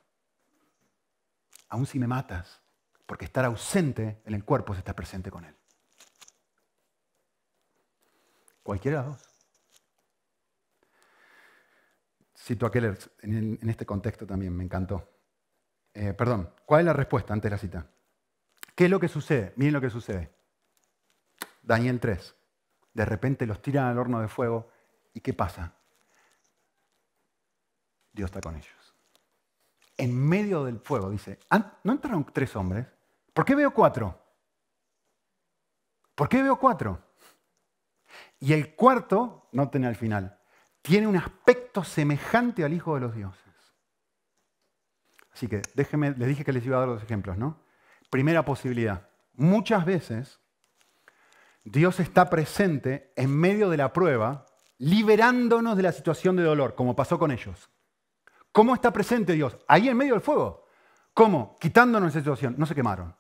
[1.70, 2.62] Aún si me matas,
[3.08, 5.56] porque estar ausente en el cuerpo es estar presente con Él.
[8.62, 9.37] Cualquiera de dos.
[12.48, 15.06] Cito a Keller en, este contexto también, me encantó.
[15.94, 17.92] Eh, perdón, ¿cuál es la respuesta ante la cita?
[18.74, 19.52] ¿Qué es lo que sucede?
[19.58, 20.32] Miren lo que sucede.
[21.62, 22.36] Daniel 3.
[22.94, 24.72] De repente los tiran al horno de fuego
[25.14, 25.74] y ¿qué pasa?
[28.14, 28.96] Dios está con ellos.
[29.98, 31.40] En medio del fuego, dice,
[31.84, 32.88] ¿no entraron tres hombres?
[33.34, 34.24] ¿Por qué veo cuatro?
[36.16, 37.04] ¿Por qué veo cuatro?
[38.40, 40.37] Y el cuarto, noten al final,
[40.82, 43.44] tiene un aspecto semejante al Hijo de los Dioses.
[45.34, 47.62] Así que déjenme, les dije que les iba a dar dos ejemplos, ¿no?
[48.10, 49.10] Primera posibilidad.
[49.34, 50.40] Muchas veces
[51.64, 54.46] Dios está presente en medio de la prueba,
[54.78, 57.70] liberándonos de la situación de dolor, como pasó con ellos.
[58.52, 59.58] ¿Cómo está presente Dios?
[59.68, 60.66] Ahí en medio del fuego.
[61.14, 61.58] ¿Cómo?
[61.60, 62.56] Quitándonos esa situación.
[62.58, 63.16] No se quemaron.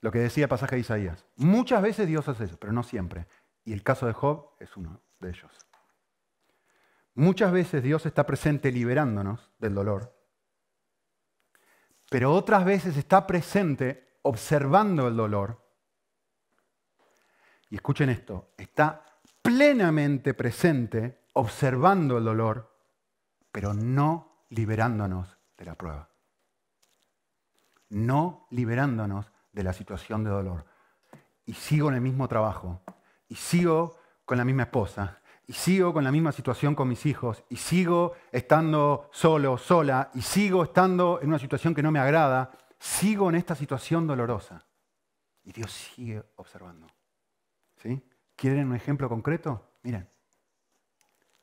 [0.00, 1.24] lo que decía el pasaje de Isaías.
[1.36, 3.26] Muchas veces Dios hace eso, pero no siempre.
[3.64, 5.50] Y el caso de Job es uno de ellos.
[7.14, 10.14] Muchas veces Dios está presente liberándonos del dolor,
[12.10, 15.62] pero otras veces está presente observando el dolor.
[17.70, 19.04] Y escuchen esto, está
[19.42, 22.76] plenamente presente observando el dolor,
[23.52, 26.08] pero no liberándonos de la prueba.
[27.90, 30.64] No liberándonos de la situación de dolor.
[31.46, 32.82] Y sigo en el mismo trabajo,
[33.28, 37.44] y sigo con la misma esposa, y sigo con la misma situación con mis hijos,
[37.48, 42.50] y sigo estando solo, sola, y sigo estando en una situación que no me agrada,
[42.78, 44.64] sigo en esta situación dolorosa.
[45.44, 46.86] Y Dios sigue observando.
[47.76, 48.02] ¿Sí?
[48.34, 49.78] ¿Quieren un ejemplo concreto?
[49.82, 50.08] Miren,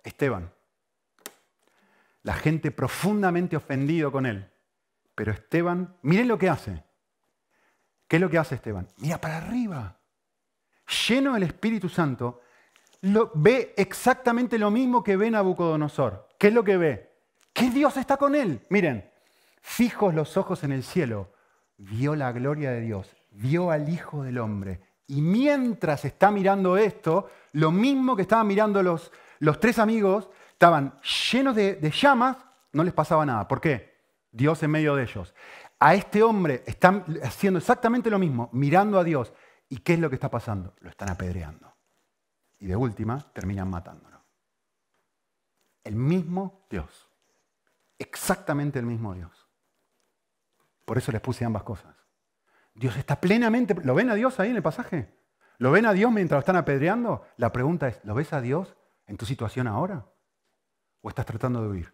[0.03, 0.51] Esteban.
[2.23, 4.51] La gente profundamente ofendido con él.
[5.15, 6.83] Pero Esteban, miren lo que hace.
[8.07, 8.87] ¿Qué es lo que hace Esteban?
[8.97, 9.99] Mira para arriba.
[11.07, 12.41] Lleno del Espíritu Santo,
[13.01, 16.27] ve exactamente lo mismo que ve Nabucodonosor.
[16.37, 17.11] ¿Qué es lo que ve?
[17.53, 18.65] Que Dios está con él.
[18.69, 19.09] Miren,
[19.61, 21.33] fijos los ojos en el cielo,
[21.77, 24.81] vio la gloria de Dios, vio al Hijo del Hombre.
[25.07, 30.99] Y mientras está mirando esto, lo mismo que estaban mirando los, los tres amigos, estaban
[31.31, 32.37] llenos de, de llamas,
[32.71, 33.47] no les pasaba nada.
[33.47, 33.91] ¿Por qué?
[34.31, 35.33] Dios en medio de ellos.
[35.79, 39.33] A este hombre están haciendo exactamente lo mismo, mirando a Dios.
[39.67, 40.75] ¿Y qué es lo que está pasando?
[40.79, 41.70] Lo están apedreando
[42.61, 44.21] y de última terminan matándolo.
[45.83, 47.09] El mismo Dios.
[47.97, 49.49] Exactamente el mismo Dios.
[50.85, 51.95] Por eso les puse ambas cosas.
[52.73, 53.75] Dios está plenamente...
[53.83, 55.11] ¿Lo ven a Dios ahí en el pasaje?
[55.57, 57.25] ¿Lo ven a Dios mientras lo están apedreando?
[57.37, 58.75] La pregunta es, ¿lo ves a Dios
[59.07, 60.05] en tu situación ahora?
[61.01, 61.93] ¿O estás tratando de huir?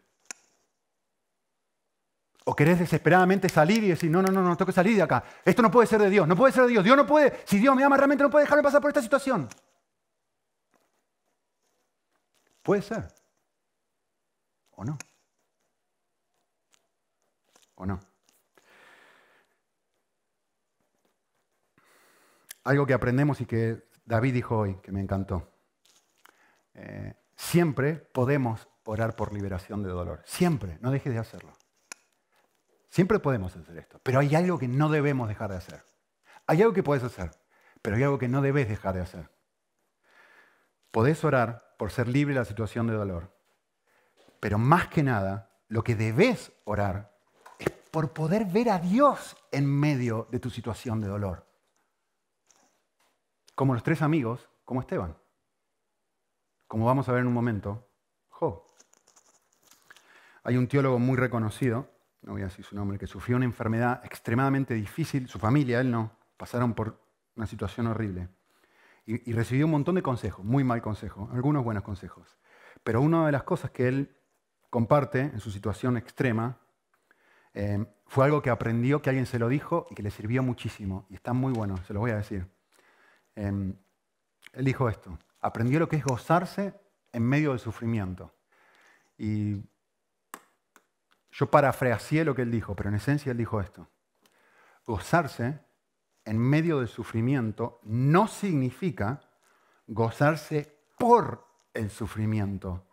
[2.43, 5.23] ¿O querés desesperadamente salir y decir, no, no, no, no, tengo que salir de acá?
[5.45, 6.83] Esto no puede ser de Dios, no puede ser de Dios.
[6.83, 9.47] Dios no puede, si Dios me ama realmente no puede dejarme pasar por esta situación.
[12.67, 13.07] Puede ser.
[14.71, 14.97] ¿O no?
[17.75, 17.97] ¿O no?
[22.65, 25.49] Algo que aprendemos y que David dijo hoy, que me encantó.
[26.73, 30.21] Eh, siempre podemos orar por liberación de dolor.
[30.25, 31.53] Siempre, no dejes de hacerlo.
[32.89, 35.85] Siempre podemos hacer esto, pero hay algo que no debemos dejar de hacer.
[36.45, 37.31] Hay algo que puedes hacer,
[37.81, 39.31] pero hay algo que no debes dejar de hacer.
[40.91, 43.31] Podés orar por ser libre de la situación de dolor.
[44.39, 47.15] Pero más que nada, lo que debes orar
[47.59, 51.47] es por poder ver a Dios en medio de tu situación de dolor.
[53.55, 55.15] Como los tres amigos, como Esteban.
[56.67, 57.87] Como vamos a ver en un momento,
[58.29, 58.63] Job.
[60.43, 61.89] Hay un teólogo muy reconocido,
[62.21, 65.91] no voy a decir su nombre, que sufrió una enfermedad extremadamente difícil, su familia, él
[65.91, 67.01] no, pasaron por
[67.35, 68.29] una situación horrible
[69.07, 72.37] y, recibió un montón de consejos, muy mal consejos, algunos buenos consejos.
[72.83, 74.17] Pero una de las cosas que él
[74.69, 76.59] comparte en su situación extrema
[77.53, 81.07] eh, fue algo que aprendió, que alguien se lo dijo y que le sirvió muchísimo.
[81.09, 82.47] Y está muy bueno, se lo voy a decir.
[83.37, 83.73] Eh,
[84.53, 86.73] él dijo esto, aprendió lo que es gozarse
[87.13, 88.35] en medio del sufrimiento.
[89.17, 89.63] Y
[91.31, 93.87] yo parafraseé lo que él dijo, pero en esencia él dijo esto.
[94.85, 95.59] Gozarse
[96.27, 99.21] en medio del sufrimiento no significa
[99.87, 102.85] gozarse por el sufrimiento.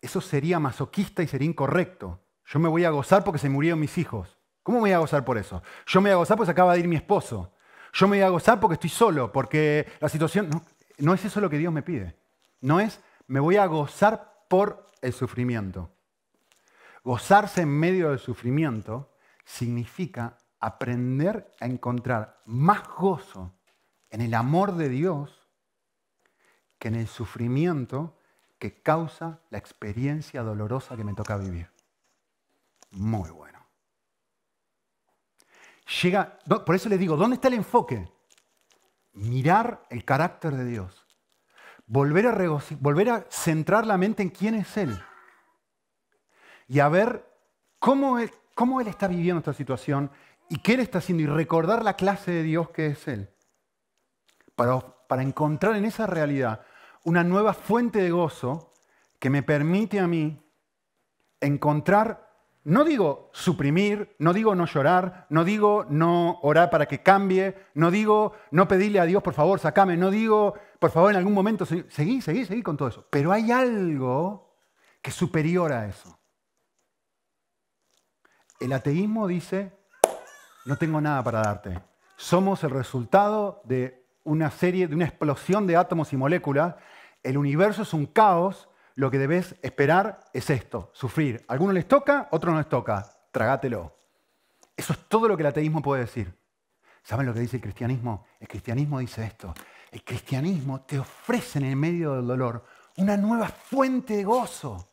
[0.00, 2.20] Eso sería masoquista y sería incorrecto.
[2.44, 4.36] Yo me voy a gozar porque se murieron mis hijos.
[4.64, 5.62] ¿Cómo me voy a gozar por eso?
[5.86, 7.52] Yo me voy a gozar porque se acaba de ir mi esposo.
[7.92, 10.50] Yo me voy a gozar porque estoy solo, porque la situación...
[10.50, 10.64] No,
[10.98, 12.16] no es eso lo que Dios me pide.
[12.60, 15.92] No es, me voy a gozar por el sufrimiento.
[17.04, 23.52] Gozarse en medio del sufrimiento significa aprender a encontrar más gozo
[24.10, 25.46] en el amor de Dios
[26.78, 28.18] que en el sufrimiento
[28.58, 31.70] que causa la experiencia dolorosa que me toca vivir.
[32.90, 33.66] Muy bueno.
[36.02, 38.10] Llega, por eso le digo, ¿dónde está el enfoque?
[39.12, 41.06] Mirar el carácter de Dios.
[41.86, 45.00] Volver a, volver a centrar la mente en quién es Él.
[46.66, 47.24] Y a ver
[47.78, 50.10] cómo él, cómo él está viviendo esta situación
[50.48, 53.30] y qué Él está haciendo y recordar la clase de Dios que es Él.
[54.54, 56.62] Para, para encontrar en esa realidad
[57.04, 58.72] una nueva fuente de gozo
[59.18, 60.42] que me permite a mí
[61.40, 62.26] encontrar,
[62.64, 67.90] no digo suprimir, no digo no llorar, no digo no orar para que cambie, no
[67.90, 71.64] digo no pedirle a Dios, por favor, sacame, no digo, por favor, en algún momento,
[71.64, 73.06] seguí, seguí, seguí con todo eso.
[73.10, 74.56] Pero hay algo
[75.00, 76.18] que es superior a eso.
[78.58, 79.75] El ateísmo dice,
[80.66, 81.80] no tengo nada para darte.
[82.16, 86.74] somos el resultado de una serie, de una explosión de átomos y moléculas.
[87.22, 88.68] El universo es un caos.
[88.94, 91.44] Lo que debes esperar es esto, sufrir.
[91.48, 93.06] A algunos les toca, a otros no les toca.
[93.30, 93.94] Tragátelo.
[94.76, 96.34] Eso es todo lo que el ateísmo puede decir.
[97.02, 98.26] ¿Saben lo que dice el cristianismo?
[98.40, 99.54] El cristianismo dice esto.
[99.92, 102.64] El cristianismo te ofrece en el medio del dolor
[102.96, 104.88] una nueva fuente de gozo.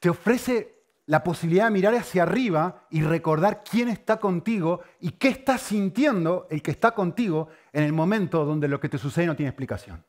[0.00, 0.75] Te ofrece
[1.06, 6.48] la posibilidad de mirar hacia arriba y recordar quién está contigo y qué está sintiendo
[6.50, 10.04] el que está contigo en el momento donde lo que te sucede no tiene explicación.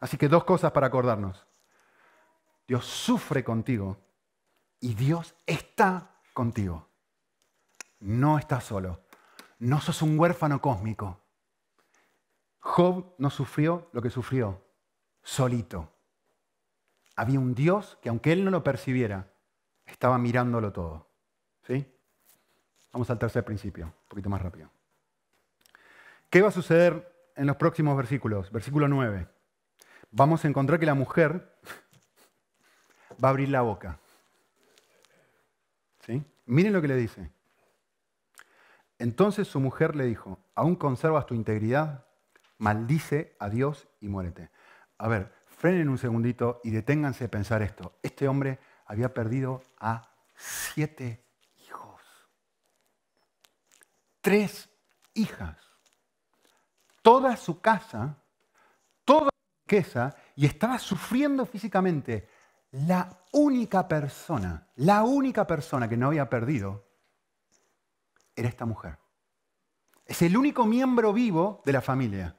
[0.00, 1.46] Así que dos cosas para acordarnos.
[2.66, 3.96] Dios sufre contigo
[4.80, 6.88] y Dios está contigo.
[8.00, 9.00] No estás solo.
[9.58, 11.20] No sos un huérfano cósmico.
[12.60, 14.62] Job no sufrió lo que sufrió
[15.22, 15.97] solito
[17.18, 19.32] había un Dios que aunque él no lo percibiera,
[19.86, 21.08] estaba mirándolo todo.
[21.66, 21.84] ¿Sí?
[22.92, 24.70] Vamos al tercer principio, un poquito más rápido.
[26.30, 28.52] ¿Qué va a suceder en los próximos versículos?
[28.52, 29.26] Versículo 9.
[30.12, 31.58] Vamos a encontrar que la mujer
[33.22, 33.98] va a abrir la boca.
[36.06, 36.22] ¿Sí?
[36.46, 37.32] Miren lo que le dice.
[39.00, 42.06] Entonces su mujer le dijo, ¿aún conservas tu integridad?
[42.58, 44.50] Maldice a Dios y muérete.
[44.98, 47.98] A ver, frenen un segundito y deténganse a pensar esto.
[48.02, 51.24] Este hombre había perdido a siete
[51.66, 52.00] hijos.
[54.20, 54.68] Tres
[55.14, 55.58] hijas.
[57.02, 58.16] Toda su casa,
[59.04, 62.28] toda su riqueza, y estaba sufriendo físicamente.
[62.70, 66.84] La única persona, la única persona que no había perdido
[68.36, 68.98] era esta mujer.
[70.06, 72.36] Es el único miembro vivo de la familia.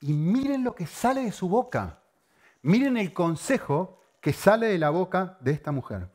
[0.00, 2.04] Y miren lo que sale de su boca.
[2.62, 6.08] Miren el consejo que sale de la boca de esta mujer.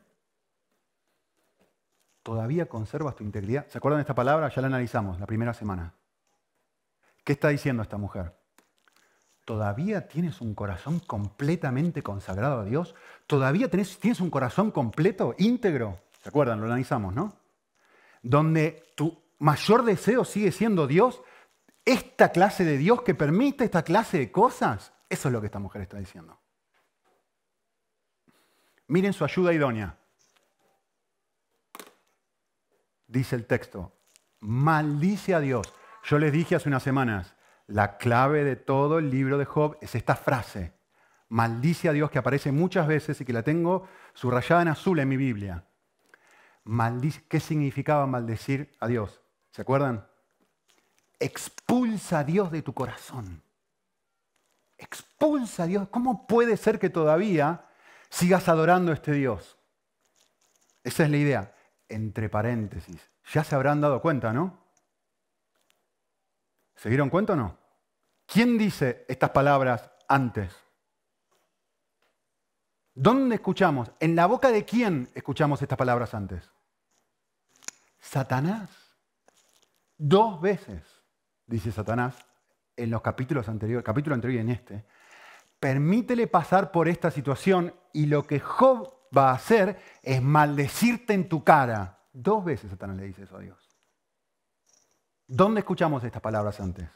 [2.22, 3.66] Todavía conservas tu integridad.
[3.68, 4.48] ¿Se acuerdan de esta palabra?
[4.48, 5.94] Ya la analizamos la primera semana.
[7.22, 8.34] ¿Qué está diciendo esta mujer?
[9.44, 12.94] ¿Todavía tienes un corazón completamente consagrado a Dios?
[13.26, 16.00] ¿Todavía tienes, un corazón completo, íntegro?
[16.22, 16.60] ¿Se acuerdan?
[16.60, 17.36] Lo analizamos, ¿no?
[18.22, 21.20] Donde tu mayor deseo sigue siendo Dios,
[21.84, 24.94] esta clase de Dios que permite esta clase de cosas.
[25.14, 26.40] Eso es lo que esta mujer está diciendo.
[28.88, 29.96] Miren su ayuda idónea.
[33.06, 33.92] Dice el texto,
[34.40, 35.72] maldice a Dios.
[36.02, 37.36] Yo les dije hace unas semanas,
[37.68, 40.72] la clave de todo el libro de Job es esta frase,
[41.28, 45.08] maldice a Dios que aparece muchas veces y que la tengo subrayada en azul en
[45.08, 45.64] mi Biblia.
[47.28, 49.22] ¿Qué significaba maldecir a Dios?
[49.52, 50.08] ¿Se acuerdan?
[51.20, 53.43] Expulsa a Dios de tu corazón.
[54.84, 55.88] Expulsa a Dios.
[55.88, 57.66] ¿Cómo puede ser que todavía
[58.10, 59.56] sigas adorando a este Dios?
[60.82, 61.54] Esa es la idea.
[61.88, 63.00] Entre paréntesis.
[63.32, 64.58] Ya se habrán dado cuenta, ¿no?
[66.76, 67.56] ¿Se dieron cuenta o no?
[68.26, 70.54] ¿Quién dice estas palabras antes?
[72.94, 73.90] ¿Dónde escuchamos?
[74.00, 76.50] ¿En la boca de quién escuchamos estas palabras antes?
[78.00, 78.68] Satanás.
[79.96, 80.82] Dos veces,
[81.46, 82.16] dice Satanás,
[82.76, 84.84] en los capítulos anteriores, capítulo anterior y en este,
[85.60, 91.28] permítele pasar por esta situación y lo que Job va a hacer es maldecirte en
[91.28, 91.98] tu cara.
[92.12, 93.58] Dos veces Satanás le dice eso a Dios.
[95.26, 96.88] ¿Dónde escuchamos estas palabras antes?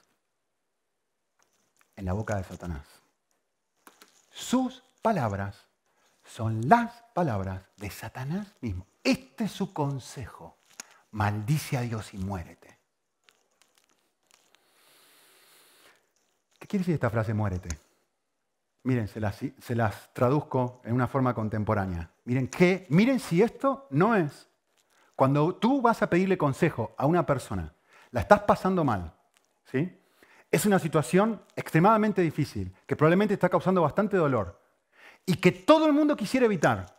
[1.96, 2.86] En la boca de Satanás.
[4.30, 5.66] Sus palabras
[6.24, 8.86] son las palabras de Satanás mismo.
[9.02, 10.58] Este es su consejo.
[11.10, 12.77] Maldice a Dios y muérete.
[16.68, 17.70] ¿Qué decir esta frase muérete?
[18.84, 22.10] Miren, se las, traduzco en una forma contemporánea.
[22.24, 22.86] Miren, ¿qué?
[22.90, 24.48] miren si esto no es.
[25.16, 27.74] Cuando tú vas a pedirle consejo a una persona,
[28.10, 29.14] la estás pasando mal,
[29.64, 29.98] ¿sí?
[30.50, 34.60] Es una situación extremadamente difícil, que probablemente está causando bastante dolor
[35.26, 36.98] y que todo el mundo quisiera evitar.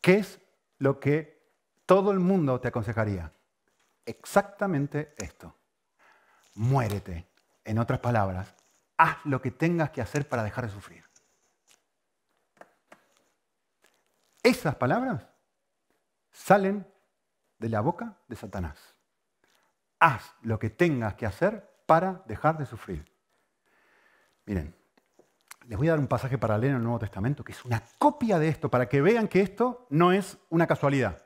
[0.00, 0.40] ¿Qué es
[0.78, 1.42] lo que
[1.84, 3.32] todo el mundo te aconsejaría?
[4.06, 5.54] Exactamente esto.
[6.54, 7.26] Muérete.
[7.64, 8.54] En otras palabras,
[8.98, 11.04] haz lo que tengas que hacer para dejar de sufrir.
[14.42, 15.26] Esas palabras
[16.30, 16.86] salen
[17.58, 18.94] de la boca de Satanás.
[20.00, 23.10] Haz lo que tengas que hacer para dejar de sufrir.
[24.46, 24.74] Miren,
[25.66, 28.38] les voy a dar un pasaje paralelo en el Nuevo Testamento que es una copia
[28.38, 31.22] de esto, para que vean que esto no es una casualidad.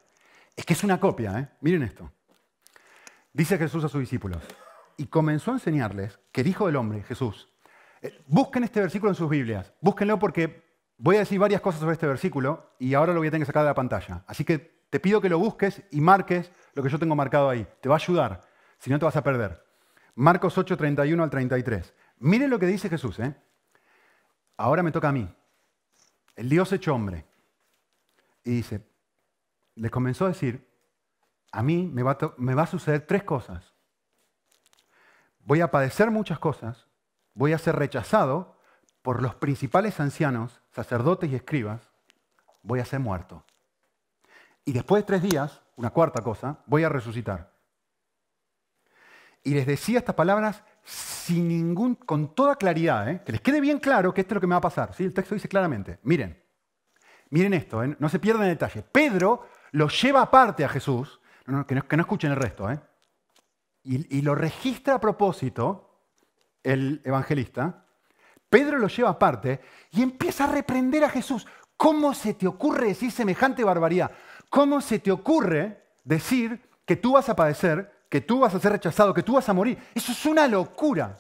[0.57, 1.49] Es que es una copia, ¿eh?
[1.61, 2.11] Miren esto.
[3.33, 4.43] Dice Jesús a sus discípulos,
[4.97, 7.52] y comenzó a enseñarles que el Hijo del Hombre, Jesús,
[8.27, 9.73] busquen este versículo en sus Biblias.
[9.81, 10.65] Búsquenlo porque
[10.97, 13.47] voy a decir varias cosas sobre este versículo y ahora lo voy a tener que
[13.47, 14.25] sacar de la pantalla.
[14.27, 17.67] Así que te pido que lo busques y marques lo que yo tengo marcado ahí.
[17.81, 18.43] Te va a ayudar,
[18.79, 19.65] si no te vas a perder.
[20.15, 21.95] Marcos 8, 31 al 33.
[22.19, 23.19] Miren lo que dice Jesús.
[23.21, 23.35] ¿eh?
[24.57, 25.29] Ahora me toca a mí.
[26.37, 27.25] El Dios hecho hombre.
[28.45, 28.87] Y dice,
[29.77, 30.69] les comenzó a decir,
[31.53, 32.03] a mí me
[32.37, 33.73] me va a suceder tres cosas.
[35.45, 36.87] Voy a padecer muchas cosas,
[37.35, 38.57] voy a ser rechazado
[39.03, 41.81] por los principales ancianos, sacerdotes y escribas,
[42.63, 43.45] voy a ser muerto.
[44.65, 47.53] Y después de tres días, una cuarta cosa, voy a resucitar.
[49.43, 53.23] Y les decía estas palabras sin ningún, con toda claridad, ¿eh?
[53.25, 54.95] que les quede bien claro que esto es lo que me va a pasar.
[54.95, 55.05] ¿sí?
[55.05, 56.41] El texto dice claramente, miren,
[57.31, 57.97] miren esto, ¿eh?
[57.99, 58.83] no se pierdan el detalle.
[58.83, 61.21] Pedro lo lleva aparte a Jesús,
[61.67, 62.81] que, no, escuchen el resto, ¿eh?
[63.83, 65.92] y lo registra a propósito
[66.63, 67.87] el evangelista.
[68.49, 69.61] Pedro lo lleva aparte
[69.91, 71.47] y empieza a reprender a Jesús.
[71.77, 74.11] ¿Cómo se te ocurre decir semejante barbaridad?
[74.51, 78.73] ¿Cómo se te ocurre decir que tú vas a padecer, que tú vas a ser
[78.73, 79.79] rechazado, que tú vas a morir?
[79.95, 81.19] Eso es una locura.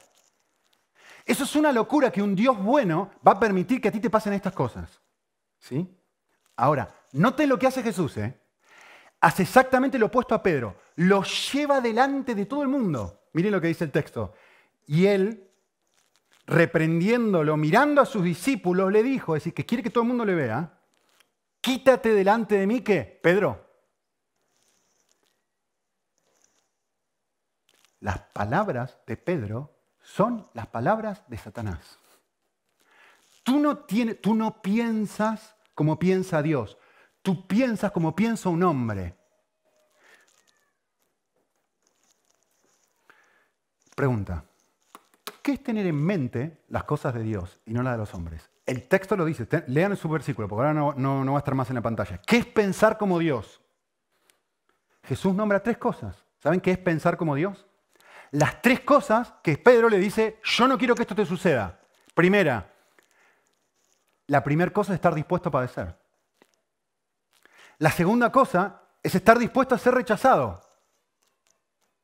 [1.25, 4.11] Eso es una locura que un Dios bueno va a permitir que a ti te
[4.11, 5.01] pasen estas cosas.
[5.59, 5.89] ¿Sí?
[6.57, 8.39] Ahora, noten lo que hace Jesús, ¿eh?
[9.21, 10.77] Hace exactamente lo opuesto a Pedro.
[10.97, 13.23] Lo lleva delante de todo el mundo.
[13.33, 14.35] Miren lo que dice el texto.
[14.87, 15.49] Y él
[16.47, 20.25] reprendiéndolo, mirando a sus discípulos, le dijo, es decir, que quiere que todo el mundo
[20.25, 20.79] le vea,
[21.61, 23.21] quítate delante de mí, ¿qué?
[23.23, 23.69] Pedro.
[28.01, 31.99] Las palabras de Pedro son las palabras de Satanás.
[33.45, 33.87] Tú no,
[34.21, 36.77] tú no piensas como piensa Dios,
[37.23, 39.17] tú piensas como piensa un hombre.
[43.95, 44.45] Pregunta,
[45.43, 48.49] ¿Qué es tener en mente las cosas de Dios y no las de los hombres?
[48.65, 51.69] El texto lo dice, lean su versículo, porque ahora no, no va a estar más
[51.69, 52.21] en la pantalla.
[52.25, 53.61] ¿Qué es pensar como Dios?
[55.03, 56.25] Jesús nombra tres cosas.
[56.39, 57.67] ¿Saben qué es pensar como Dios?
[58.31, 61.81] Las tres cosas que Pedro le dice, yo no quiero que esto te suceda.
[62.15, 62.73] Primera,
[64.29, 65.99] la primera cosa es estar dispuesto a padecer.
[67.79, 70.63] La segunda cosa es estar dispuesto a ser rechazado.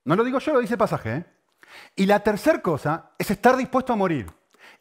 [0.05, 1.17] No lo digo yo, lo dice el pasaje.
[1.17, 1.38] ¿eh?
[1.97, 4.27] Y la tercera cosa es estar dispuesto a morir.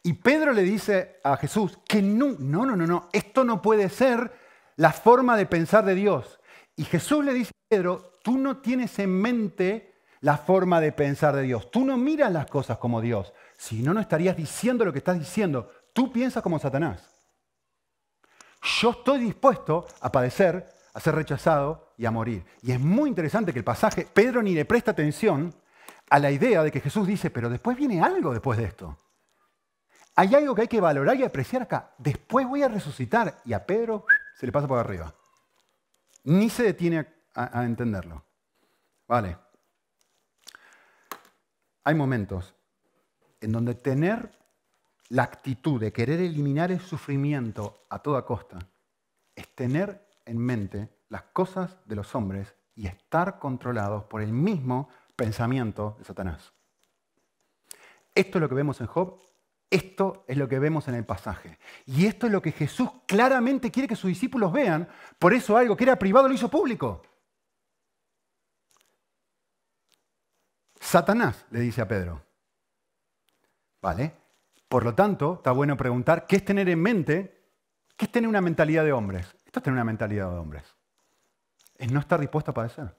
[0.03, 3.89] Y Pedro le dice a Jesús que no, no, no, no, no, esto no puede
[3.89, 4.31] ser
[4.75, 6.39] la forma de pensar de Dios.
[6.75, 11.35] Y Jesús le dice a Pedro, tú no tienes en mente la forma de pensar
[11.35, 11.69] de Dios.
[11.71, 13.33] Tú no miras las cosas como Dios.
[13.57, 15.71] Si no, no estarías diciendo lo que estás diciendo.
[15.93, 17.03] Tú piensas como Satanás.
[18.61, 22.45] Yo estoy dispuesto a padecer, a ser rechazado y a morir.
[22.61, 25.53] Y es muy interesante que el pasaje, Pedro ni le presta atención
[26.09, 28.97] a la idea de que Jesús dice, pero después viene algo después de esto.
[30.15, 31.93] Hay algo que hay que valorar y apreciar acá.
[31.97, 34.05] Después voy a resucitar y a Pedro
[34.35, 35.13] se le pasa por arriba.
[36.23, 38.23] Ni se detiene a, a entenderlo.
[39.07, 39.37] Vale.
[41.83, 42.55] Hay momentos
[43.39, 44.31] en donde tener
[45.09, 48.59] la actitud de querer eliminar el sufrimiento a toda costa
[49.35, 54.89] es tener en mente las cosas de los hombres y estar controlados por el mismo
[55.17, 56.53] pensamiento de Satanás.
[58.15, 59.19] Esto es lo que vemos en Job,
[59.69, 61.59] esto es lo que vemos en el pasaje.
[61.85, 64.87] Y esto es lo que Jesús claramente quiere que sus discípulos vean,
[65.19, 67.01] por eso algo que era privado lo hizo público.
[70.79, 72.23] Satanás le dice a Pedro.
[73.81, 74.13] ¿Vale?
[74.69, 77.51] Por lo tanto, está bueno preguntar qué es tener en mente,
[77.97, 79.27] qué es tener una mentalidad de hombres.
[79.45, 80.63] Esto es tener una mentalidad de hombres.
[81.75, 82.95] Es no estar dispuesto a padecer.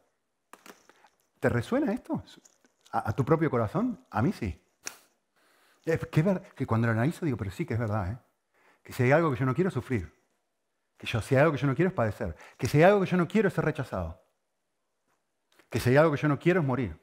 [1.40, 2.22] ¿Te resuena esto?
[2.90, 4.04] ¿A, tu propio corazón?
[4.10, 4.60] A mí sí.
[5.84, 8.18] Es que, que cuando lo analizo digo, pero sí que es verdad, ¿eh?
[8.82, 10.12] Que si hay algo que yo no quiero es sufrir.
[10.96, 12.34] Que yo, si hay algo que yo no quiero es padecer.
[12.56, 14.22] Que si hay algo que yo no quiero es ser rechazado.
[15.68, 16.98] Que si hay algo que yo no quiero es morir.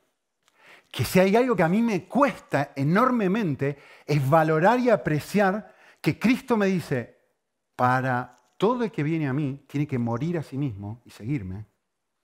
[0.91, 6.19] Que si hay algo que a mí me cuesta enormemente es valorar y apreciar que
[6.19, 7.15] Cristo me dice,
[7.75, 11.65] para todo el que viene a mí tiene que morir a sí mismo y seguirme,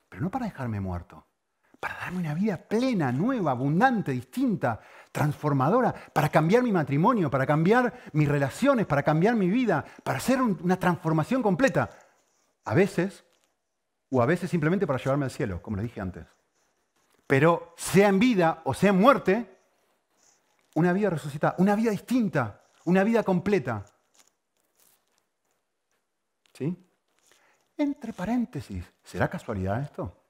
[0.09, 1.25] pero no para dejarme muerto,
[1.81, 4.79] para darme una vida plena, nueva, abundante, distinta,
[5.11, 10.39] transformadora, para cambiar mi matrimonio, para cambiar mis relaciones, para cambiar mi vida, para hacer
[10.39, 11.89] una transformación completa.
[12.65, 13.25] A veces,
[14.11, 16.27] o a veces simplemente para llevarme al cielo, como le dije antes.
[17.25, 19.57] Pero sea en vida o sea en muerte,
[20.75, 23.83] una vida resucitada, una vida distinta, una vida completa.
[26.53, 26.77] ¿Sí?
[27.75, 30.20] Entre paréntesis, ¿será casualidad esto?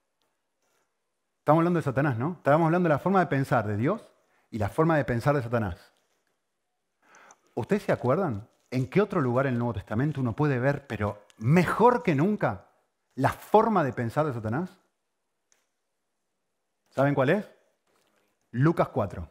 [1.42, 2.34] Estamos hablando de Satanás, ¿no?
[2.34, 4.14] Estábamos hablando de la forma de pensar de Dios
[4.52, 5.92] y la forma de pensar de Satanás.
[7.56, 11.26] ¿Ustedes se acuerdan en qué otro lugar en el Nuevo Testamento uno puede ver, pero
[11.38, 12.68] mejor que nunca,
[13.16, 14.70] la forma de pensar de Satanás?
[16.90, 17.52] ¿Saben cuál es?
[18.52, 19.28] Lucas 4.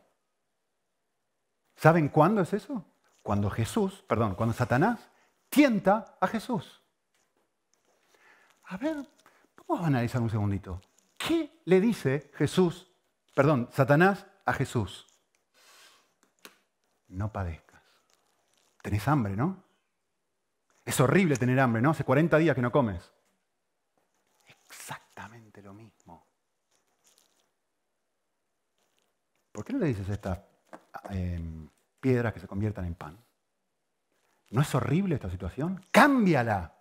[1.76, 2.84] ¿Saben cuándo es eso?
[3.22, 5.12] Cuando Jesús, perdón, cuando Satanás
[5.48, 6.82] tienta a Jesús.
[8.64, 8.96] A ver,
[9.68, 10.80] vamos a analizar un segundito.
[11.27, 12.91] ¿Qué le dice Jesús,
[13.35, 15.07] perdón, Satanás a Jesús?
[17.09, 17.83] No padezcas.
[18.83, 19.62] Tenés hambre, ¿no?
[20.87, 21.91] Es horrible tener hambre, ¿no?
[21.91, 23.12] Hace 40 días que no comes.
[24.66, 26.27] Exactamente lo mismo.
[29.53, 30.39] ¿Por qué no le dices estas
[31.11, 31.68] em,
[32.01, 33.18] piedras que se conviertan en pan?
[34.51, 35.85] ¿No es horrible esta situación?
[35.91, 36.80] Cámbiala.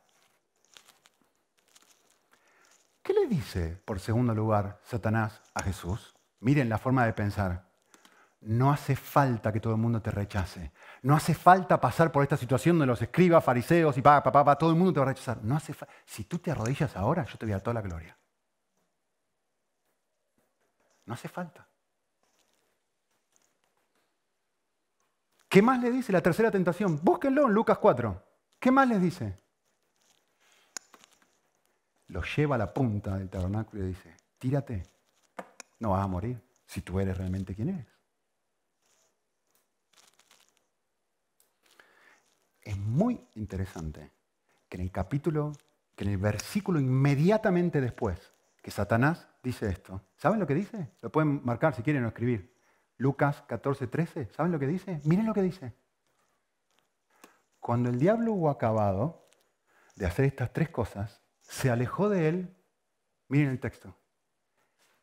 [3.10, 6.14] ¿Qué le dice, por segundo lugar, Satanás a Jesús?
[6.42, 7.68] Miren la forma de pensar.
[8.42, 10.72] No hace falta que todo el mundo te rechace.
[11.02, 14.70] No hace falta pasar por esta situación de los escribas, fariseos y papá, papá, todo
[14.70, 15.44] el mundo te va a rechazar.
[15.44, 15.74] No hace
[16.06, 18.16] si tú te arrodillas ahora, yo te voy a dar toda la gloria.
[21.08, 21.68] No hace falta.
[25.50, 27.00] ¿Qué más le dice la tercera tentación?
[27.02, 28.24] Búsquenlo en Lucas 4.
[28.60, 29.49] ¿Qué más les dice?
[32.10, 34.84] Lo lleva a la punta del tabernáculo y le dice, tírate,
[35.80, 37.88] no vas a morir si tú eres realmente quien eres.
[42.62, 44.12] Es muy interesante
[44.68, 45.54] que en el capítulo,
[45.96, 50.92] que en el versículo inmediatamente después, que Satanás dice esto, ¿saben lo que dice?
[51.02, 52.56] Lo pueden marcar si quieren o escribir.
[52.98, 55.00] Lucas 14, 13, ¿saben lo que dice?
[55.06, 55.74] Miren lo que dice.
[57.60, 59.28] Cuando el diablo hubo acabado
[59.96, 62.56] de hacer estas tres cosas, se alejó de él,
[63.28, 63.96] miren el texto,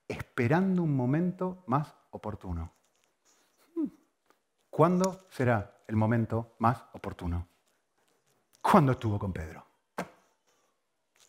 [0.06, 2.72] esperando un momento más oportuno.
[4.70, 7.48] ¿Cuándo será el momento más oportuno?
[8.62, 9.66] Cuando estuvo con Pedro.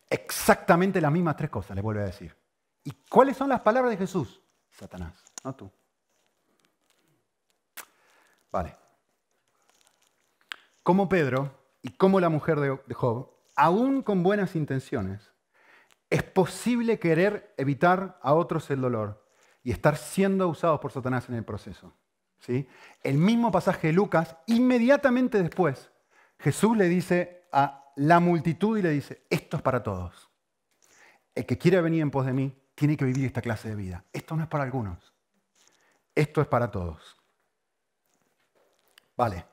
[0.08, 2.38] Exactamente las mismas tres cosas, le vuelvo a decir.
[2.84, 4.40] ¿Y cuáles son las palabras de Jesús?
[4.70, 5.14] Satanás,
[5.44, 5.72] no tú.
[8.52, 8.76] Vale.
[10.84, 11.52] Como Pedro
[11.82, 15.34] y como la mujer de Job, aún con buenas intenciones,
[16.10, 19.28] es posible querer evitar a otros el dolor
[19.64, 21.94] y estar siendo usados por Satanás en el proceso.
[22.40, 22.70] ¿sí?
[23.04, 25.92] El mismo pasaje de Lucas, inmediatamente después,
[26.40, 30.30] Jesús le dice a la multitud y le dice, esto es para todos.
[31.36, 34.06] El que quiera venir en pos de mí tiene que vivir esta clase de vida.
[34.14, 35.14] Esto no es para algunos.
[36.16, 37.18] Esto es para todos.
[39.16, 39.46] Vale.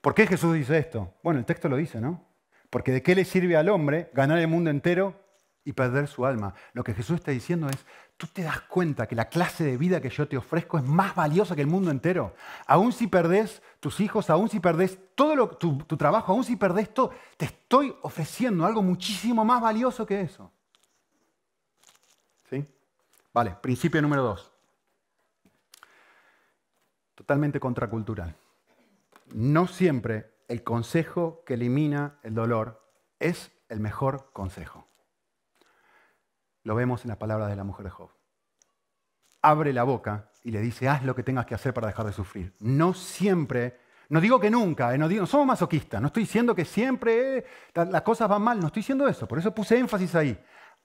[0.00, 1.14] ¿Por qué Jesús dice esto?
[1.22, 2.25] Bueno, el texto lo dice, ¿no?
[2.70, 5.20] Porque de qué le sirve al hombre ganar el mundo entero
[5.64, 6.54] y perder su alma.
[6.72, 7.84] Lo que Jesús está diciendo es,
[8.16, 11.14] tú te das cuenta que la clase de vida que yo te ofrezco es más
[11.14, 12.34] valiosa que el mundo entero.
[12.66, 16.92] Aún si perdés tus hijos, aún si perdés todo tu, tu trabajo, aún si perdés
[16.94, 20.52] todo, te estoy ofreciendo algo muchísimo más valioso que eso.
[22.48, 22.64] ¿Sí?
[23.32, 24.52] Vale, principio número dos
[27.16, 28.36] totalmente contracultural.
[29.34, 32.82] No siempre el consejo que elimina el dolor
[33.18, 34.88] es el mejor consejo.
[36.62, 38.10] Lo vemos en las palabras de la mujer de Job.
[39.42, 42.12] Abre la boca y le dice, haz lo que tengas que hacer para dejar de
[42.12, 42.54] sufrir.
[42.60, 43.78] No siempre,
[44.08, 47.44] no digo que nunca, eh, no, digo, somos masoquistas, no estoy diciendo que siempre eh,
[47.74, 50.38] las cosas van mal, no estoy diciendo eso, por eso puse énfasis ahí.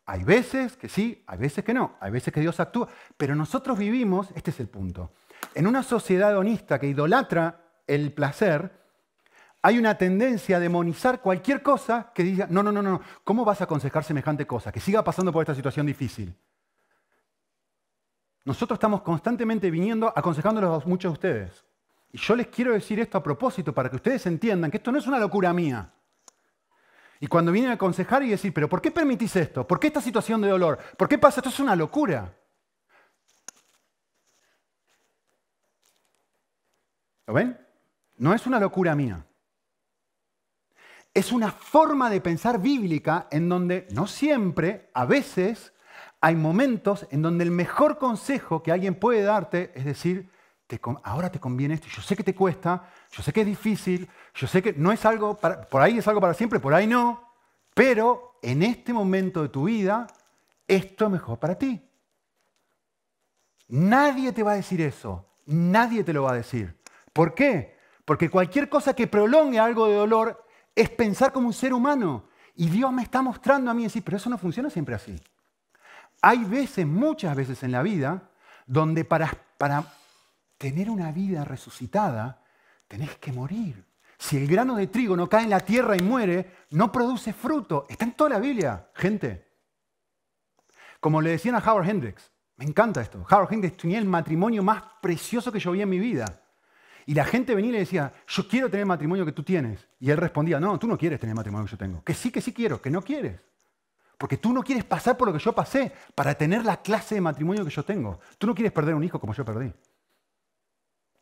[0.05, 2.87] Hay veces que sí, hay veces que no, hay veces que Dios actúa,
[3.17, 5.13] pero nosotros vivimos, este es el punto,
[5.55, 8.71] en una sociedad honesta que idolatra el placer,
[9.61, 13.61] hay una tendencia a demonizar cualquier cosa que diga, no, no, no, no, ¿cómo vas
[13.61, 14.71] a aconsejar semejante cosa?
[14.71, 16.35] Que siga pasando por esta situación difícil.
[18.43, 21.65] Nosotros estamos constantemente viniendo aconsejándolos a muchos de ustedes.
[22.11, 24.97] Y yo les quiero decir esto a propósito para que ustedes entiendan que esto no
[24.97, 25.93] es una locura mía.
[27.19, 29.67] Y cuando vienen a aconsejar y decir, pero ¿por qué permitís esto?
[29.67, 30.79] ¿Por qué esta situación de dolor?
[30.97, 31.39] ¿Por qué pasa?
[31.39, 32.35] Esto es una locura.
[37.27, 37.59] ¿Lo ven?
[38.17, 39.23] No es una locura mía.
[41.13, 45.73] Es una forma de pensar bíblica en donde no siempre, a veces,
[46.21, 50.29] hay momentos en donde el mejor consejo que alguien puede darte es decir,
[51.03, 54.47] ahora te conviene esto, yo sé que te cuesta, yo sé que es difícil, yo
[54.47, 57.33] sé que no es algo, por ahí es algo para siempre, por ahí no,
[57.73, 60.07] pero en este momento de tu vida,
[60.67, 61.81] esto es mejor para ti.
[63.67, 66.77] Nadie te va a decir eso, nadie te lo va a decir.
[67.13, 67.77] ¿Por qué?
[68.05, 70.45] Porque cualquier cosa que prolongue algo de dolor
[70.75, 72.25] es pensar como un ser humano.
[72.55, 75.19] Y Dios me está mostrando a mí decir, pero eso no funciona siempre así.
[76.21, 78.29] Hay veces, muchas veces en la vida,
[78.65, 79.85] donde para, para
[80.57, 82.43] tener una vida resucitada
[82.87, 83.85] tenés que morir.
[84.17, 87.87] Si el grano de trigo no cae en la tierra y muere, no produce fruto.
[87.89, 89.47] Está en toda la Biblia, gente.
[90.99, 93.25] Como le decían a Howard Hendricks, Me encanta esto.
[93.27, 96.40] Harold Hinckley tenía el matrimonio más precioso que yo vi en mi vida.
[97.05, 99.87] Y la gente venía y le decía, yo quiero tener el matrimonio que tú tienes.
[99.99, 102.03] Y él respondía, no, tú no quieres tener el matrimonio que yo tengo.
[102.03, 103.39] Que sí, que sí quiero, que no quieres.
[104.17, 107.21] Porque tú no quieres pasar por lo que yo pasé para tener la clase de
[107.21, 108.19] matrimonio que yo tengo.
[108.37, 109.73] Tú no quieres perder un hijo como yo perdí.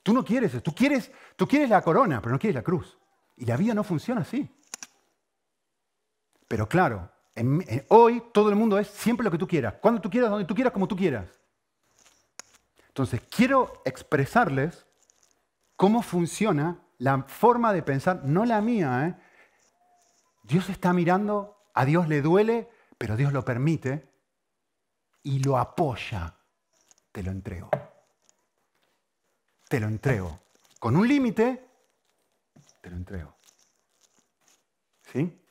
[0.03, 0.61] Tú no quieres eso.
[0.61, 2.97] Tú quieres, tú quieres la corona, pero no quieres la cruz.
[3.37, 4.49] Y la vida no funciona así.
[6.47, 7.09] Pero claro,
[7.89, 9.75] hoy todo el mundo es siempre lo que tú quieras.
[9.81, 11.39] Cuando tú quieras, donde tú quieras, como tú quieras.
[12.89, 14.85] Entonces, quiero expresarles
[15.79, 19.07] cómo funciona la forma de pensar, no la mía.
[19.07, 19.15] ¿eh?
[20.43, 24.11] Dios está mirando, a Dios le duele, pero Dios lo permite
[25.23, 26.35] y lo apoya.
[27.13, 27.69] Te lo entrego.
[29.69, 30.41] Te lo entrego.
[30.79, 31.65] Con un límite,
[32.81, 33.37] te lo entrego.
[35.13, 35.41] ¿Sí?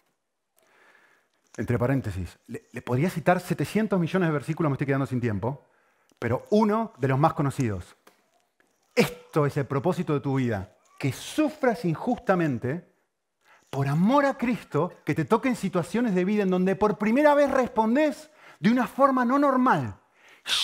[1.57, 5.65] Entre paréntesis, le, le, podría citar 700 millones de versículos, me estoy quedando sin tiempo,
[6.19, 7.97] pero uno de los más conocidos.
[9.47, 12.93] Es el propósito de tu vida, que sufras injustamente
[13.71, 17.51] por amor a Cristo, que te toquen situaciones de vida en donde por primera vez
[17.51, 18.31] respondes
[18.61, 20.01] de una forma no normal,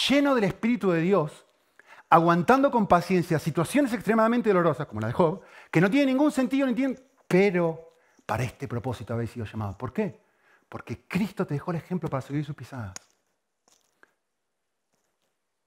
[0.09, 1.47] lleno del Espíritu de Dios,
[2.09, 6.67] aguantando con paciencia situaciones extremadamente dolorosas, como la de Job, que no tienen ningún sentido,
[6.67, 6.99] ni tienen,
[7.29, 9.77] pero para este propósito habéis sido llamado.
[9.77, 10.21] ¿Por qué?
[10.69, 12.95] Porque Cristo te dejó el ejemplo para seguir sus pisadas.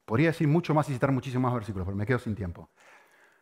[0.06, 2.70] Podría decir mucho más y citar muchísimos más versículos, pero me quedo sin tiempo.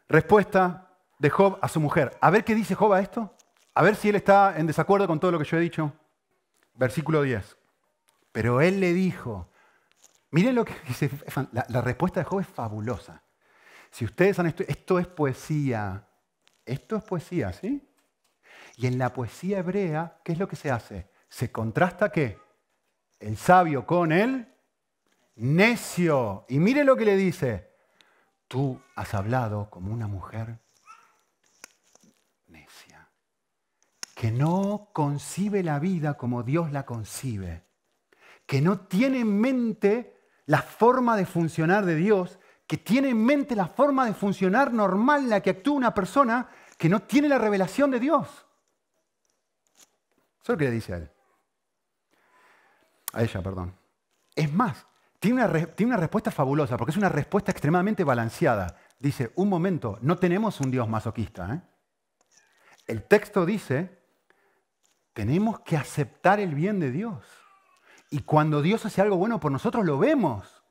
[0.07, 2.17] Respuesta de Job a su mujer.
[2.21, 3.35] A ver qué dice Job a esto.
[3.73, 5.93] A ver si él está en desacuerdo con todo lo que yo he dicho.
[6.75, 7.57] Versículo 10.
[8.31, 9.49] Pero él le dijo,
[10.31, 11.09] miren lo que dice,
[11.51, 13.23] la, respuesta de Job es fabulosa.
[13.91, 16.07] Si ustedes han esto, esto es poesía,
[16.65, 17.87] esto es poesía, ¿sí?
[18.77, 21.09] Y en la poesía hebrea, ¿qué es lo que se hace?
[21.29, 22.37] Se contrasta qué?
[23.19, 24.51] El sabio con él
[25.35, 26.45] necio.
[26.49, 27.74] Y mire lo que le dice.
[28.47, 30.59] Tú has hablado como una mujer
[32.47, 33.09] necia,
[34.15, 37.65] que no concibe la vida como Dios la concibe,
[38.45, 43.55] que no tiene en mente la forma de funcionar de Dios, que tiene en mente
[43.55, 47.37] la forma de funcionar normal en la que actúa una persona que no tiene la
[47.37, 48.45] revelación de Dios.
[50.41, 51.11] Eso es lo que le dice a él.
[53.13, 53.75] A ella, perdón.
[54.35, 54.85] Es más,
[55.25, 58.75] tiene una, respuesta fabulosa, porque es una respuesta extremadamente balanceada.
[58.99, 61.51] Dice, un momento, no tenemos un Dios masoquista.
[61.51, 61.61] ¿eh?
[62.85, 64.03] El texto dice,
[65.13, 67.25] tenemos que aceptar el bien de Dios.
[68.11, 70.63] Y cuando Dios hace algo bueno por nosotros, lo vemos.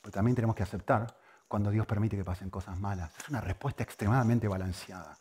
[0.00, 1.16] Pero también tenemos que aceptar
[1.48, 3.12] cuando Dios permite que pasen cosas malas.
[3.18, 5.18] Es una respuesta extremadamente balanceada.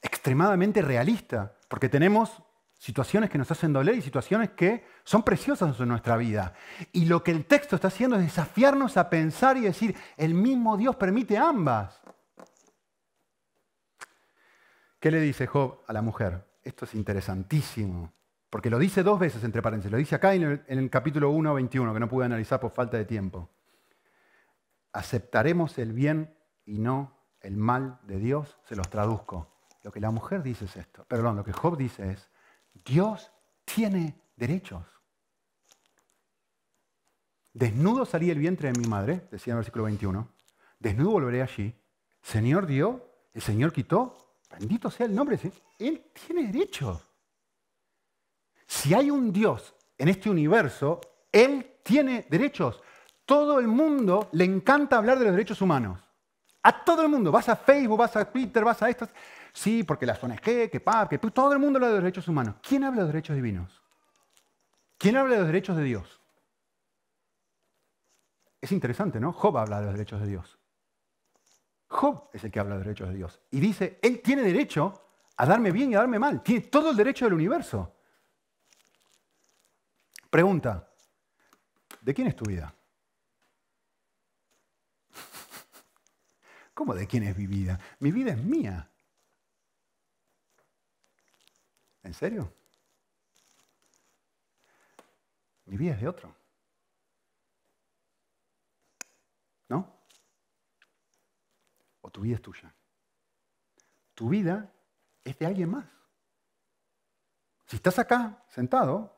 [0.00, 2.40] Extremadamente realista, porque tenemos
[2.82, 6.52] situaciones que nos hacen doler y situaciones que son preciosas en nuestra vida.
[6.90, 10.76] Y lo que el texto está haciendo es desafiarnos a pensar y decir, el mismo
[10.76, 12.00] Dios permite ambas.
[14.98, 16.44] ¿Qué le dice Job a la mujer?
[16.64, 18.12] Esto es interesantísimo,
[18.50, 19.92] porque lo dice dos veces entre paréntesis.
[19.92, 23.04] Lo dice acá en el, capítulo 1, 21, que no pude analizar por falta de
[23.04, 23.48] tiempo.
[24.92, 29.54] Aceptaremos el bien y no el mal de Dios, se los traduzco.
[29.84, 32.31] Lo que la mujer dice es esto, perdón, lo que Job dice es,
[32.74, 33.30] Dios
[33.64, 34.84] tiene derechos.
[37.52, 40.28] Desnudo salí el vientre de mi madre, decía en el versículo 21.
[40.78, 41.74] Desnudo volveré allí.
[42.22, 43.04] Señor dio,
[43.34, 44.38] el Señor quitó.
[44.50, 45.38] Bendito sea el nombre.
[45.78, 47.06] Él tiene derechos.
[48.66, 51.00] Si hay un Dios en este universo,
[51.30, 52.82] Él tiene derechos.
[53.24, 56.00] Todo el mundo le encanta hablar de los derechos humanos.
[56.62, 57.30] A todo el mundo.
[57.30, 59.10] Vas a Facebook, vas a Twitter, vas a estas.
[59.52, 62.56] Sí, porque las ONG, que PAP, que todo el mundo habla de derechos humanos.
[62.62, 63.82] ¿Quién habla de derechos divinos?
[64.96, 66.20] ¿Quién habla de los derechos de Dios?
[68.60, 69.32] Es interesante, ¿no?
[69.32, 70.58] Job habla de los derechos de Dios.
[71.88, 73.40] Job es el que habla de los derechos de Dios.
[73.50, 75.02] Y dice, Él tiene derecho
[75.36, 76.42] a darme bien y a darme mal.
[76.42, 77.96] Tiene todo el derecho del universo.
[80.30, 80.88] Pregunta,
[82.00, 82.72] ¿de quién es tu vida?
[86.72, 87.78] ¿Cómo de quién es mi vida?
[87.98, 88.88] Mi vida es mía.
[92.02, 92.52] ¿En serio?
[95.66, 96.34] Mi vida es de otro.
[99.68, 99.96] ¿No?
[102.00, 102.74] ¿O tu vida es tuya?
[104.14, 104.70] Tu vida
[105.24, 105.86] es de alguien más.
[107.66, 109.16] Si estás acá sentado,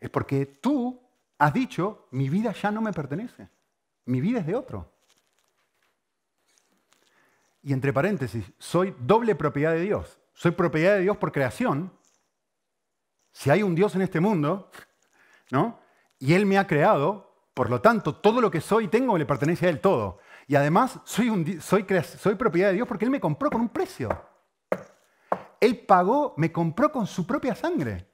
[0.00, 1.02] es porque tú
[1.38, 3.50] has dicho, mi vida ya no me pertenece.
[4.06, 4.92] Mi vida es de otro.
[7.62, 11.90] Y entre paréntesis, soy doble propiedad de Dios soy propiedad de Dios por creación,
[13.32, 14.70] si hay un Dios en este mundo,
[15.50, 15.80] ¿no?
[16.18, 17.24] Y Él me ha creado,
[17.54, 20.18] Por lo tanto, todo lo que soy y tengo le pertenece a Él todo.
[20.46, 24.10] Y además soy, soy, soy propiedad de Dios porque Él me compró con un precio.
[25.58, 28.10] Él pagó, me compró con su propia sangre.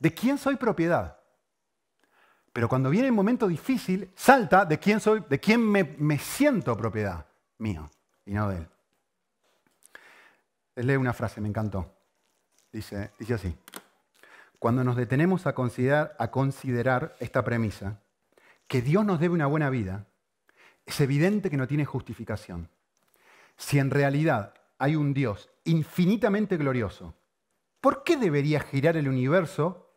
[0.00, 1.16] ¿De quién soy propiedad?
[2.52, 6.76] Pero cuando viene el momento difícil, salta de quién soy, de quién me, me siento
[6.76, 7.24] propiedad
[7.58, 7.88] mío
[8.26, 8.68] y no de Él.
[10.78, 11.92] Les leo una frase, me encantó.
[12.70, 13.58] Dice, dice así.
[14.60, 18.00] Cuando nos detenemos a considerar, a considerar esta premisa,
[18.68, 20.06] que Dios nos debe una buena vida,
[20.86, 22.70] es evidente que no tiene justificación.
[23.56, 27.16] Si en realidad hay un Dios infinitamente glorioso,
[27.80, 29.92] ¿por qué debería girar el universo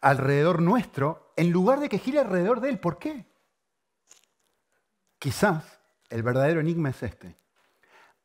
[0.00, 2.80] alrededor nuestro en lugar de que gire alrededor de Él?
[2.80, 3.26] ¿Por qué?
[5.20, 7.36] Quizás el verdadero enigma es este.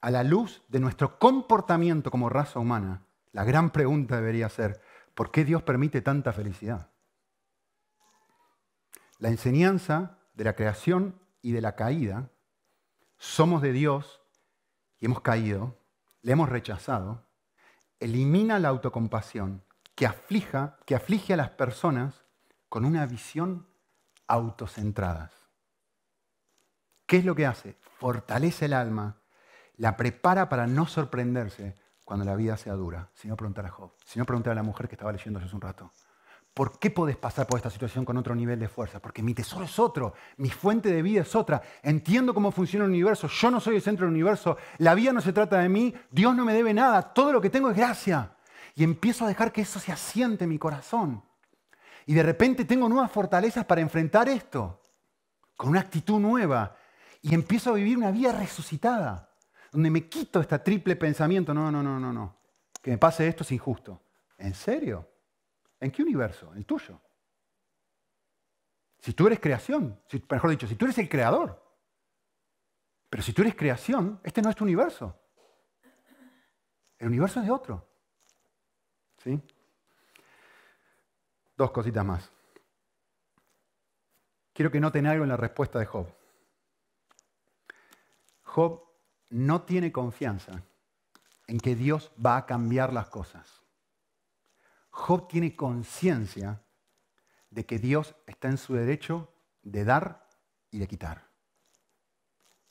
[0.02, 4.82] A la luz de nuestro comportamiento como raza humana, la gran pregunta debería ser,
[5.14, 6.90] ¿por qué Dios permite tanta felicidad?
[9.20, 12.32] La enseñanza de la creación y de la caída,
[13.20, 14.22] somos de Dios
[15.00, 15.78] y hemos caído,
[16.24, 17.24] le hemos rechazado,
[18.00, 20.10] elimina la autocompasión que,
[20.86, 22.26] que aflige a las personas
[22.70, 23.68] con una visión
[24.26, 25.32] autocentrada.
[27.06, 27.78] ¿Qué es lo que hace?
[28.00, 29.21] Fortalece el alma,
[29.78, 33.10] la prepara para no sorprenderse cuando la vida sea dura.
[33.14, 33.94] Si no, preguntar a Job.
[34.06, 35.92] Si no, preguntar a la mujer que estaba leyendo hace un rato.
[36.54, 39.00] ¿Por qué podés pasar por esta situación con otro nivel de fuerza?
[39.00, 41.62] Porque mi tesoro es otro, mi fuente de vida es otra.
[41.82, 45.22] Entiendo cómo funciona el universo, yo no soy el centro del universo, la vida no
[45.22, 48.36] se trata de mí, Dios no me debe nada, todo lo que tengo es gracia.
[48.76, 51.24] Y empiezo a dejar que eso se asiente en mi corazón.
[52.06, 54.82] Y de repente tengo nuevas fortalezas para enfrentar esto,
[55.56, 56.76] con una actitud nueva.
[57.22, 59.31] Y empiezo a vivir una vida resucitada,
[59.72, 62.38] donde me quito este triple pensamiento, no, no, no, no, no,
[62.82, 64.02] que me pase esto es injusto.
[64.38, 65.08] ¿En serio?
[65.80, 66.54] ¿En qué universo?
[66.54, 67.00] El tuyo.
[69.00, 70.00] Si tú eres creación,
[70.30, 71.60] mejor dicho, si tú eres el creador.
[73.10, 75.20] Pero si tú eres creación, este no es tu universo.
[76.98, 77.88] El universo es de otro.
[79.24, 79.42] ¿Sí?
[81.58, 82.32] Dos cositas más.
[84.54, 86.08] Quiero que noten algo en la respuesta de Job.
[88.44, 88.91] Job
[89.32, 90.62] no tiene confianza
[91.48, 93.64] en que Dios va a cambiar las cosas.
[94.92, 96.62] Job tiene conciencia
[97.50, 100.28] de que Dios está en su derecho de dar
[100.70, 101.28] y de quitar.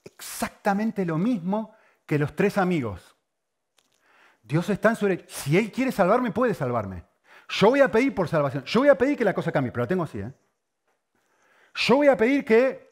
[0.05, 1.75] Exactamente lo mismo
[2.07, 3.17] que los tres amigos.
[4.43, 5.27] Dios está en su derecho.
[5.29, 7.05] Si Él quiere salvarme, puede salvarme.
[7.49, 8.65] Yo voy a pedir por salvación.
[8.65, 10.21] Yo voy a pedir que la cosa cambie, pero lo tengo así.
[10.21, 10.33] ¿eh?
[11.75, 12.89] Yo voy a pedir que...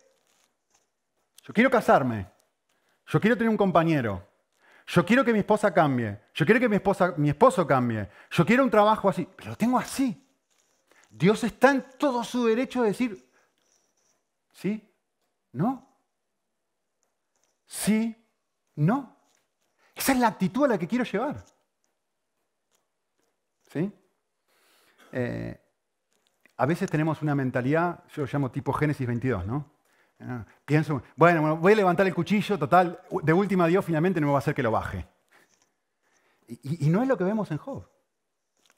[1.42, 2.37] Yo quiero casarme.
[3.08, 4.26] Yo quiero tener un compañero.
[4.86, 6.20] Yo quiero que mi esposa cambie.
[6.34, 8.08] Yo quiero que mi, esposa, mi esposo cambie.
[8.30, 9.28] Yo quiero un trabajo así.
[9.36, 10.24] Pero lo tengo así.
[11.10, 13.30] Dios está en todo su derecho de decir,
[14.52, 14.92] ¿sí?
[15.52, 15.88] ¿No?
[17.66, 18.14] ¿Sí?
[18.76, 19.16] ¿No?
[19.94, 21.42] Esa es la actitud a la que quiero llevar.
[23.72, 23.90] ¿Sí?
[25.12, 25.60] Eh,
[26.56, 29.77] a veces tenemos una mentalidad, yo lo llamo tipo Génesis 22, ¿no?
[30.20, 34.32] Ah, pienso, bueno, voy a levantar el cuchillo, total, de última Dios finalmente no me
[34.32, 35.06] va a hacer que lo baje.
[36.48, 37.88] Y, y, no es lo que vemos en Job.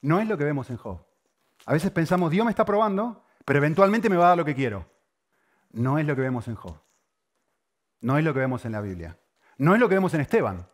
[0.02, 1.06] No es lo que vemos en Job.
[1.66, 4.54] A veces pensamos, Dios me está probando, pero eventualmente me va a dar lo que
[4.54, 4.90] quiero.
[5.70, 6.76] No es lo que vemos en Job.
[8.00, 9.18] No es lo que vemos en la Biblia.
[9.56, 10.66] No es lo que vemos en Esteban.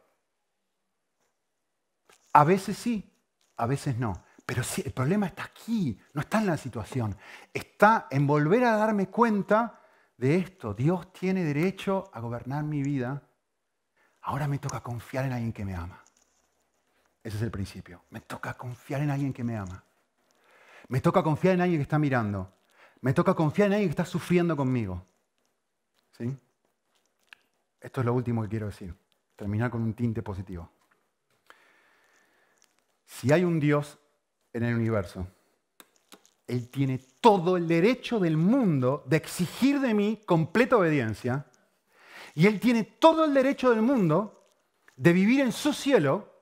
[2.33, 3.13] A veces sí,
[3.57, 4.25] a veces no.
[4.47, 7.17] Pero sí, el problema está aquí, no está en la situación.
[7.53, 9.81] Está en volver a darme cuenta
[10.17, 10.75] de esto.
[10.75, 13.23] Dios tiene derecho a gobernar mi vida.
[14.23, 16.03] Ahora me toca confiar en alguien que me ama.
[17.23, 18.05] Ese es el principio.
[18.11, 19.83] Me toca confiar en alguien que me ama.
[20.89, 22.53] Me toca confiar en alguien que está mirando.
[23.01, 25.05] Me toca confiar en alguien que está sufriendo conmigo.
[26.17, 26.37] ¿Sí?
[27.81, 28.95] Esto es lo último que quiero decir.
[29.35, 30.71] Terminar con un tinte positivo.
[33.05, 33.99] Si hay un Dios
[34.53, 35.27] en el universo,
[36.47, 41.47] él tiene todo el derecho del mundo de exigir de mí completa obediencia.
[42.35, 44.49] Y Él tiene todo el derecho del mundo
[44.95, 46.33] de vivir en su cielo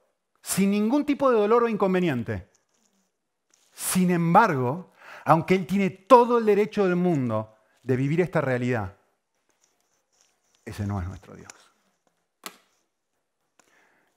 [0.43, 2.51] sin ningún tipo de dolor o inconveniente.
[3.73, 4.93] Sin embargo,
[5.25, 8.97] aunque Él tiene todo el derecho del mundo de vivir esta realidad,
[10.65, 11.53] ese no es nuestro Dios.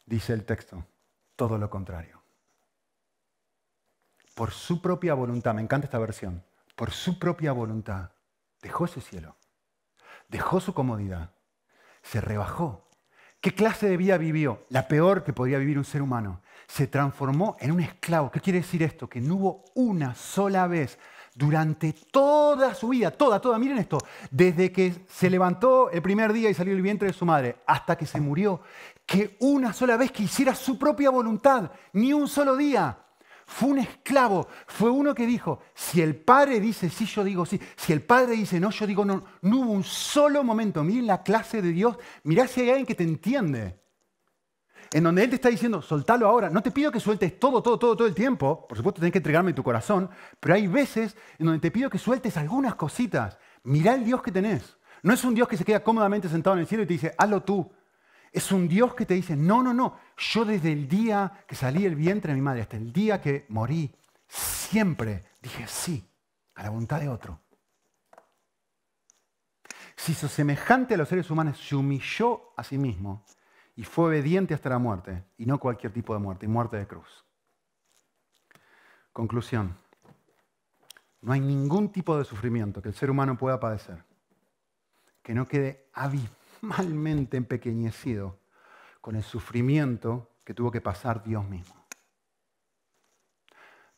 [0.06, 0.86] Dice el texto,
[1.36, 2.17] todo lo contrario
[4.38, 6.44] por su propia voluntad, me encanta esta versión,
[6.76, 8.12] por su propia voluntad,
[8.62, 9.36] dejó ese cielo,
[10.28, 11.32] dejó su comodidad,
[12.04, 12.88] se rebajó.
[13.42, 14.64] ¿Qué clase de vida vivió?
[14.70, 16.44] La peor que podría vivir un ser humano.
[16.68, 18.30] Se transformó en un esclavo.
[18.30, 19.10] ¿Qué quiere decir esto?
[19.10, 21.00] Que no hubo una sola vez
[21.34, 23.98] durante toda su vida, toda, toda, miren esto,
[24.30, 27.96] desde que se levantó el primer día y salió del vientre de su madre hasta
[27.96, 28.62] que se murió,
[29.04, 33.00] que una sola vez que hiciera su propia voluntad, ni un solo día.
[33.50, 37.60] Fue un esclavo, fue uno que dijo, si el padre dice sí, yo digo sí,
[37.78, 39.24] si el padre dice no, yo digo no.
[39.42, 42.96] No hubo un solo momento, miren la clase de Dios, mirá si hay alguien que
[42.96, 43.80] te entiende
[44.94, 46.50] en donde Él te está diciendo, soltalo ahora.
[46.50, 48.66] No te pido que sueltes todo, todo, todo, todo el tiempo.
[48.68, 50.10] Por supuesto, tienes que entregarme tu corazón.
[50.40, 53.38] Pero hay veces en donde te pido que sueltes algunas cositas.
[53.64, 54.78] Mirá el Dios que tenés.
[55.04, 57.14] No es un Dios que se queda cómodamente sentado en el cielo y te dice,
[57.18, 57.72] hazlo tú.
[58.38, 59.98] Es un Dios que te dice, no, no, no.
[60.16, 63.48] Yo desde el día que salí del vientre de mi madre hasta el día que
[63.50, 63.92] morí,
[64.28, 66.08] siempre dije sí
[66.54, 67.40] a la voluntad de otro.
[69.96, 73.26] Si hizo semejante a los seres humanos, se humilló a sí mismo
[73.76, 76.86] y fue obediente hasta la muerte, y no cualquier tipo de muerte, y muerte de
[76.86, 77.26] cruz.
[79.14, 79.76] Conclusión.
[81.22, 84.04] No hay ningún tipo de sufrimiento que el ser humano pueda padecer
[85.24, 85.90] que no quede
[86.62, 88.40] abismalmente empequeñecido
[89.02, 91.76] con el sufrimiento que tuvo que pasar Dios mismo.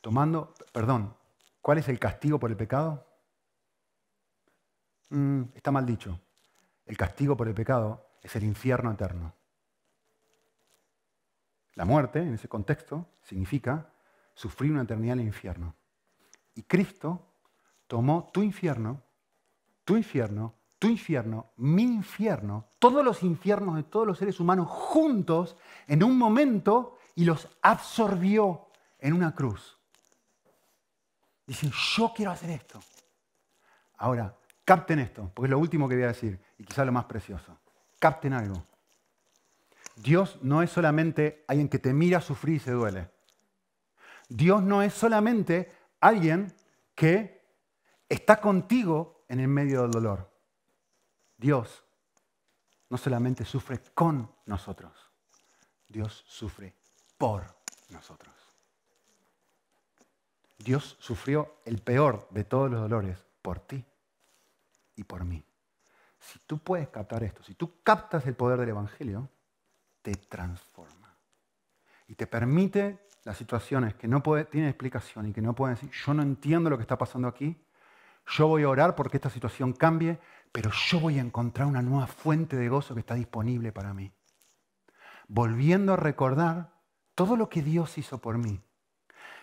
[0.02, 1.16] Tomando, perdón,
[1.62, 3.06] ¿cuál es el castigo por el pecado?
[5.10, 6.20] Mm, está mal dicho.
[6.86, 9.34] El castigo por el pecado es el infierno eterno.
[11.76, 13.94] La muerte, en ese contexto, significa
[14.34, 15.76] sufrir una eternidad en el infierno.
[16.56, 17.26] Y Cristo
[17.88, 19.02] tomó tu infierno,
[19.86, 25.58] tu infierno, tu infierno, mi infierno, todos los infiernos de todos los seres humanos juntos
[25.88, 28.68] en un momento y los absorbió
[28.98, 29.78] en una cruz.
[31.46, 32.80] Dicen, yo quiero hacer esto.
[33.98, 37.06] Ahora, capten esto, porque es lo último que voy a decir y quizá lo más
[37.06, 37.58] precioso.
[38.00, 38.64] Capten algo.
[39.98, 43.10] Dios no es solamente alguien que te mira sufrir y se duele.
[44.30, 45.70] Dios no es solamente
[46.00, 46.54] alguien
[46.96, 47.42] que
[48.08, 50.29] está contigo en el medio del dolor.
[51.40, 51.86] Dios
[52.90, 54.94] no solamente sufre con nosotros,
[55.88, 56.76] Dios sufre
[57.18, 57.46] por
[57.90, 58.36] nosotros.
[60.58, 63.84] Dios sufrió el peor de todos los dolores por ti
[64.98, 65.42] y por mí.
[66.20, 69.30] Si tú puedes captar esto, si tú captas el poder del Evangelio,
[70.02, 71.16] te transforma.
[72.08, 76.14] Y te permite las situaciones que no tienen explicación y que no pueden decir, yo
[76.14, 77.56] no entiendo lo que está pasando aquí,
[78.28, 80.20] yo voy a orar porque esta situación cambie,
[80.52, 84.12] pero yo voy a encontrar una nueva fuente de gozo que está disponible para mí.
[85.28, 86.74] Volviendo a recordar
[87.14, 88.62] todo lo que Dios hizo por mí.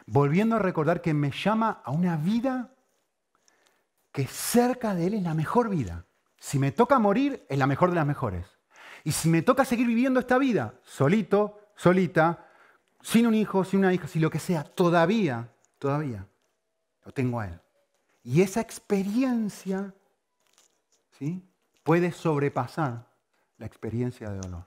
[0.07, 2.73] Volviendo a recordar que me llama a una vida
[4.13, 6.07] que cerca de Él es la mejor vida.
[6.39, 8.47] Si me toca morir, es la mejor de las mejores.
[9.05, 12.49] Y si me toca seguir viviendo esta vida, solito, solita,
[13.03, 16.27] sin un hijo, sin una hija, sin lo que sea, todavía, todavía
[17.05, 17.61] lo tengo a Él.
[18.25, 19.95] Y esa experiencia
[21.19, 21.49] ¿sí?
[21.87, 23.07] puede sobrepasar
[23.59, 24.65] la experiencia de dolor.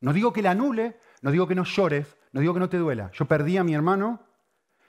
[0.00, 2.76] No digo que la anule, no digo que no llores, no digo que no te
[2.76, 3.10] duela.
[3.12, 4.20] Yo perdí a mi hermano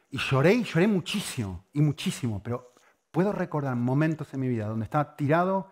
[0.10, 2.74] y lloré y lloré muchísimo, y muchísimo, pero
[3.12, 5.72] puedo recordar momentos en mi vida donde estaba tirado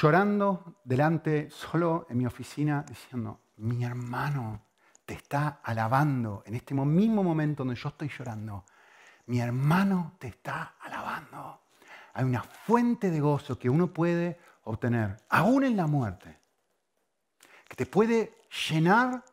[0.00, 4.68] llorando delante, solo en mi oficina, diciendo, mi hermano
[5.04, 8.64] te está alabando en este mismo momento donde yo estoy llorando.
[9.26, 11.60] Mi hermano te está alabando.
[12.12, 16.38] Hay una fuente de gozo que uno puede obtener, aún en la muerte,
[17.68, 18.34] que te puede
[18.68, 19.24] llenar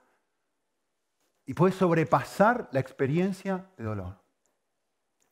[1.45, 4.19] y puede sobrepasar la experiencia de dolor,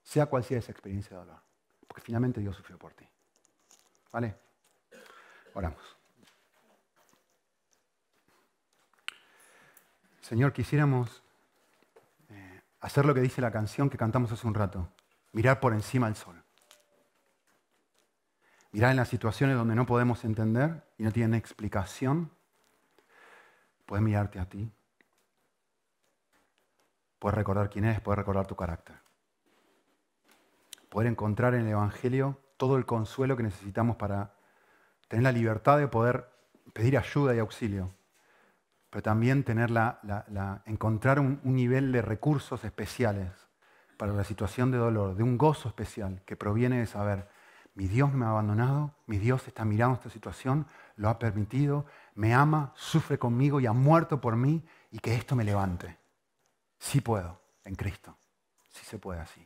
[0.03, 1.41] sea cual sea esa experiencia de dolor,
[1.87, 3.07] porque finalmente Dios sufrió por ti.
[4.11, 4.35] ¿Vale?
[5.53, 5.81] Oramos.
[10.21, 11.21] Señor, quisiéramos
[12.29, 14.89] eh, hacer lo que dice la canción que cantamos hace un rato,
[15.33, 16.44] mirar por encima del sol.
[18.75, 22.29] Mirar en las situaciones donde no podemos entender y no tienen explicación.
[23.85, 24.69] Puedes mirarte a ti.
[27.17, 28.97] Puedes recordar quién eres, puedes recordar tu carácter.
[30.89, 34.33] Poder encontrar en el Evangelio todo el consuelo que necesitamos para
[35.07, 36.29] tener la libertad de poder
[36.73, 37.95] pedir ayuda y auxilio,
[38.89, 39.69] pero también tener
[40.65, 43.31] encontrar un nivel de recursos especiales
[43.95, 47.33] para la situación de dolor, de un gozo especial que proviene de saber,
[47.75, 50.65] mi Dios me ha abandonado, mi Dios está mirando esta situación,
[50.95, 55.35] lo ha permitido, me ama, sufre conmigo y ha muerto por mí y que esto
[55.35, 55.97] me levante.
[56.79, 58.17] Sí puedo, en Cristo.
[58.69, 59.45] Sí se puede así.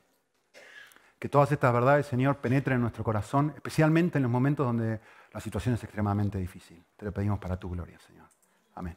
[1.18, 5.02] Que todas estas verdades, Señor, penetren en nuestro corazón, especialmente en los momentos donde
[5.34, 6.84] la situación es extremadamente difícil.
[6.96, 8.28] Te lo pedimos para tu gloria, Señor.
[8.76, 8.96] Amén.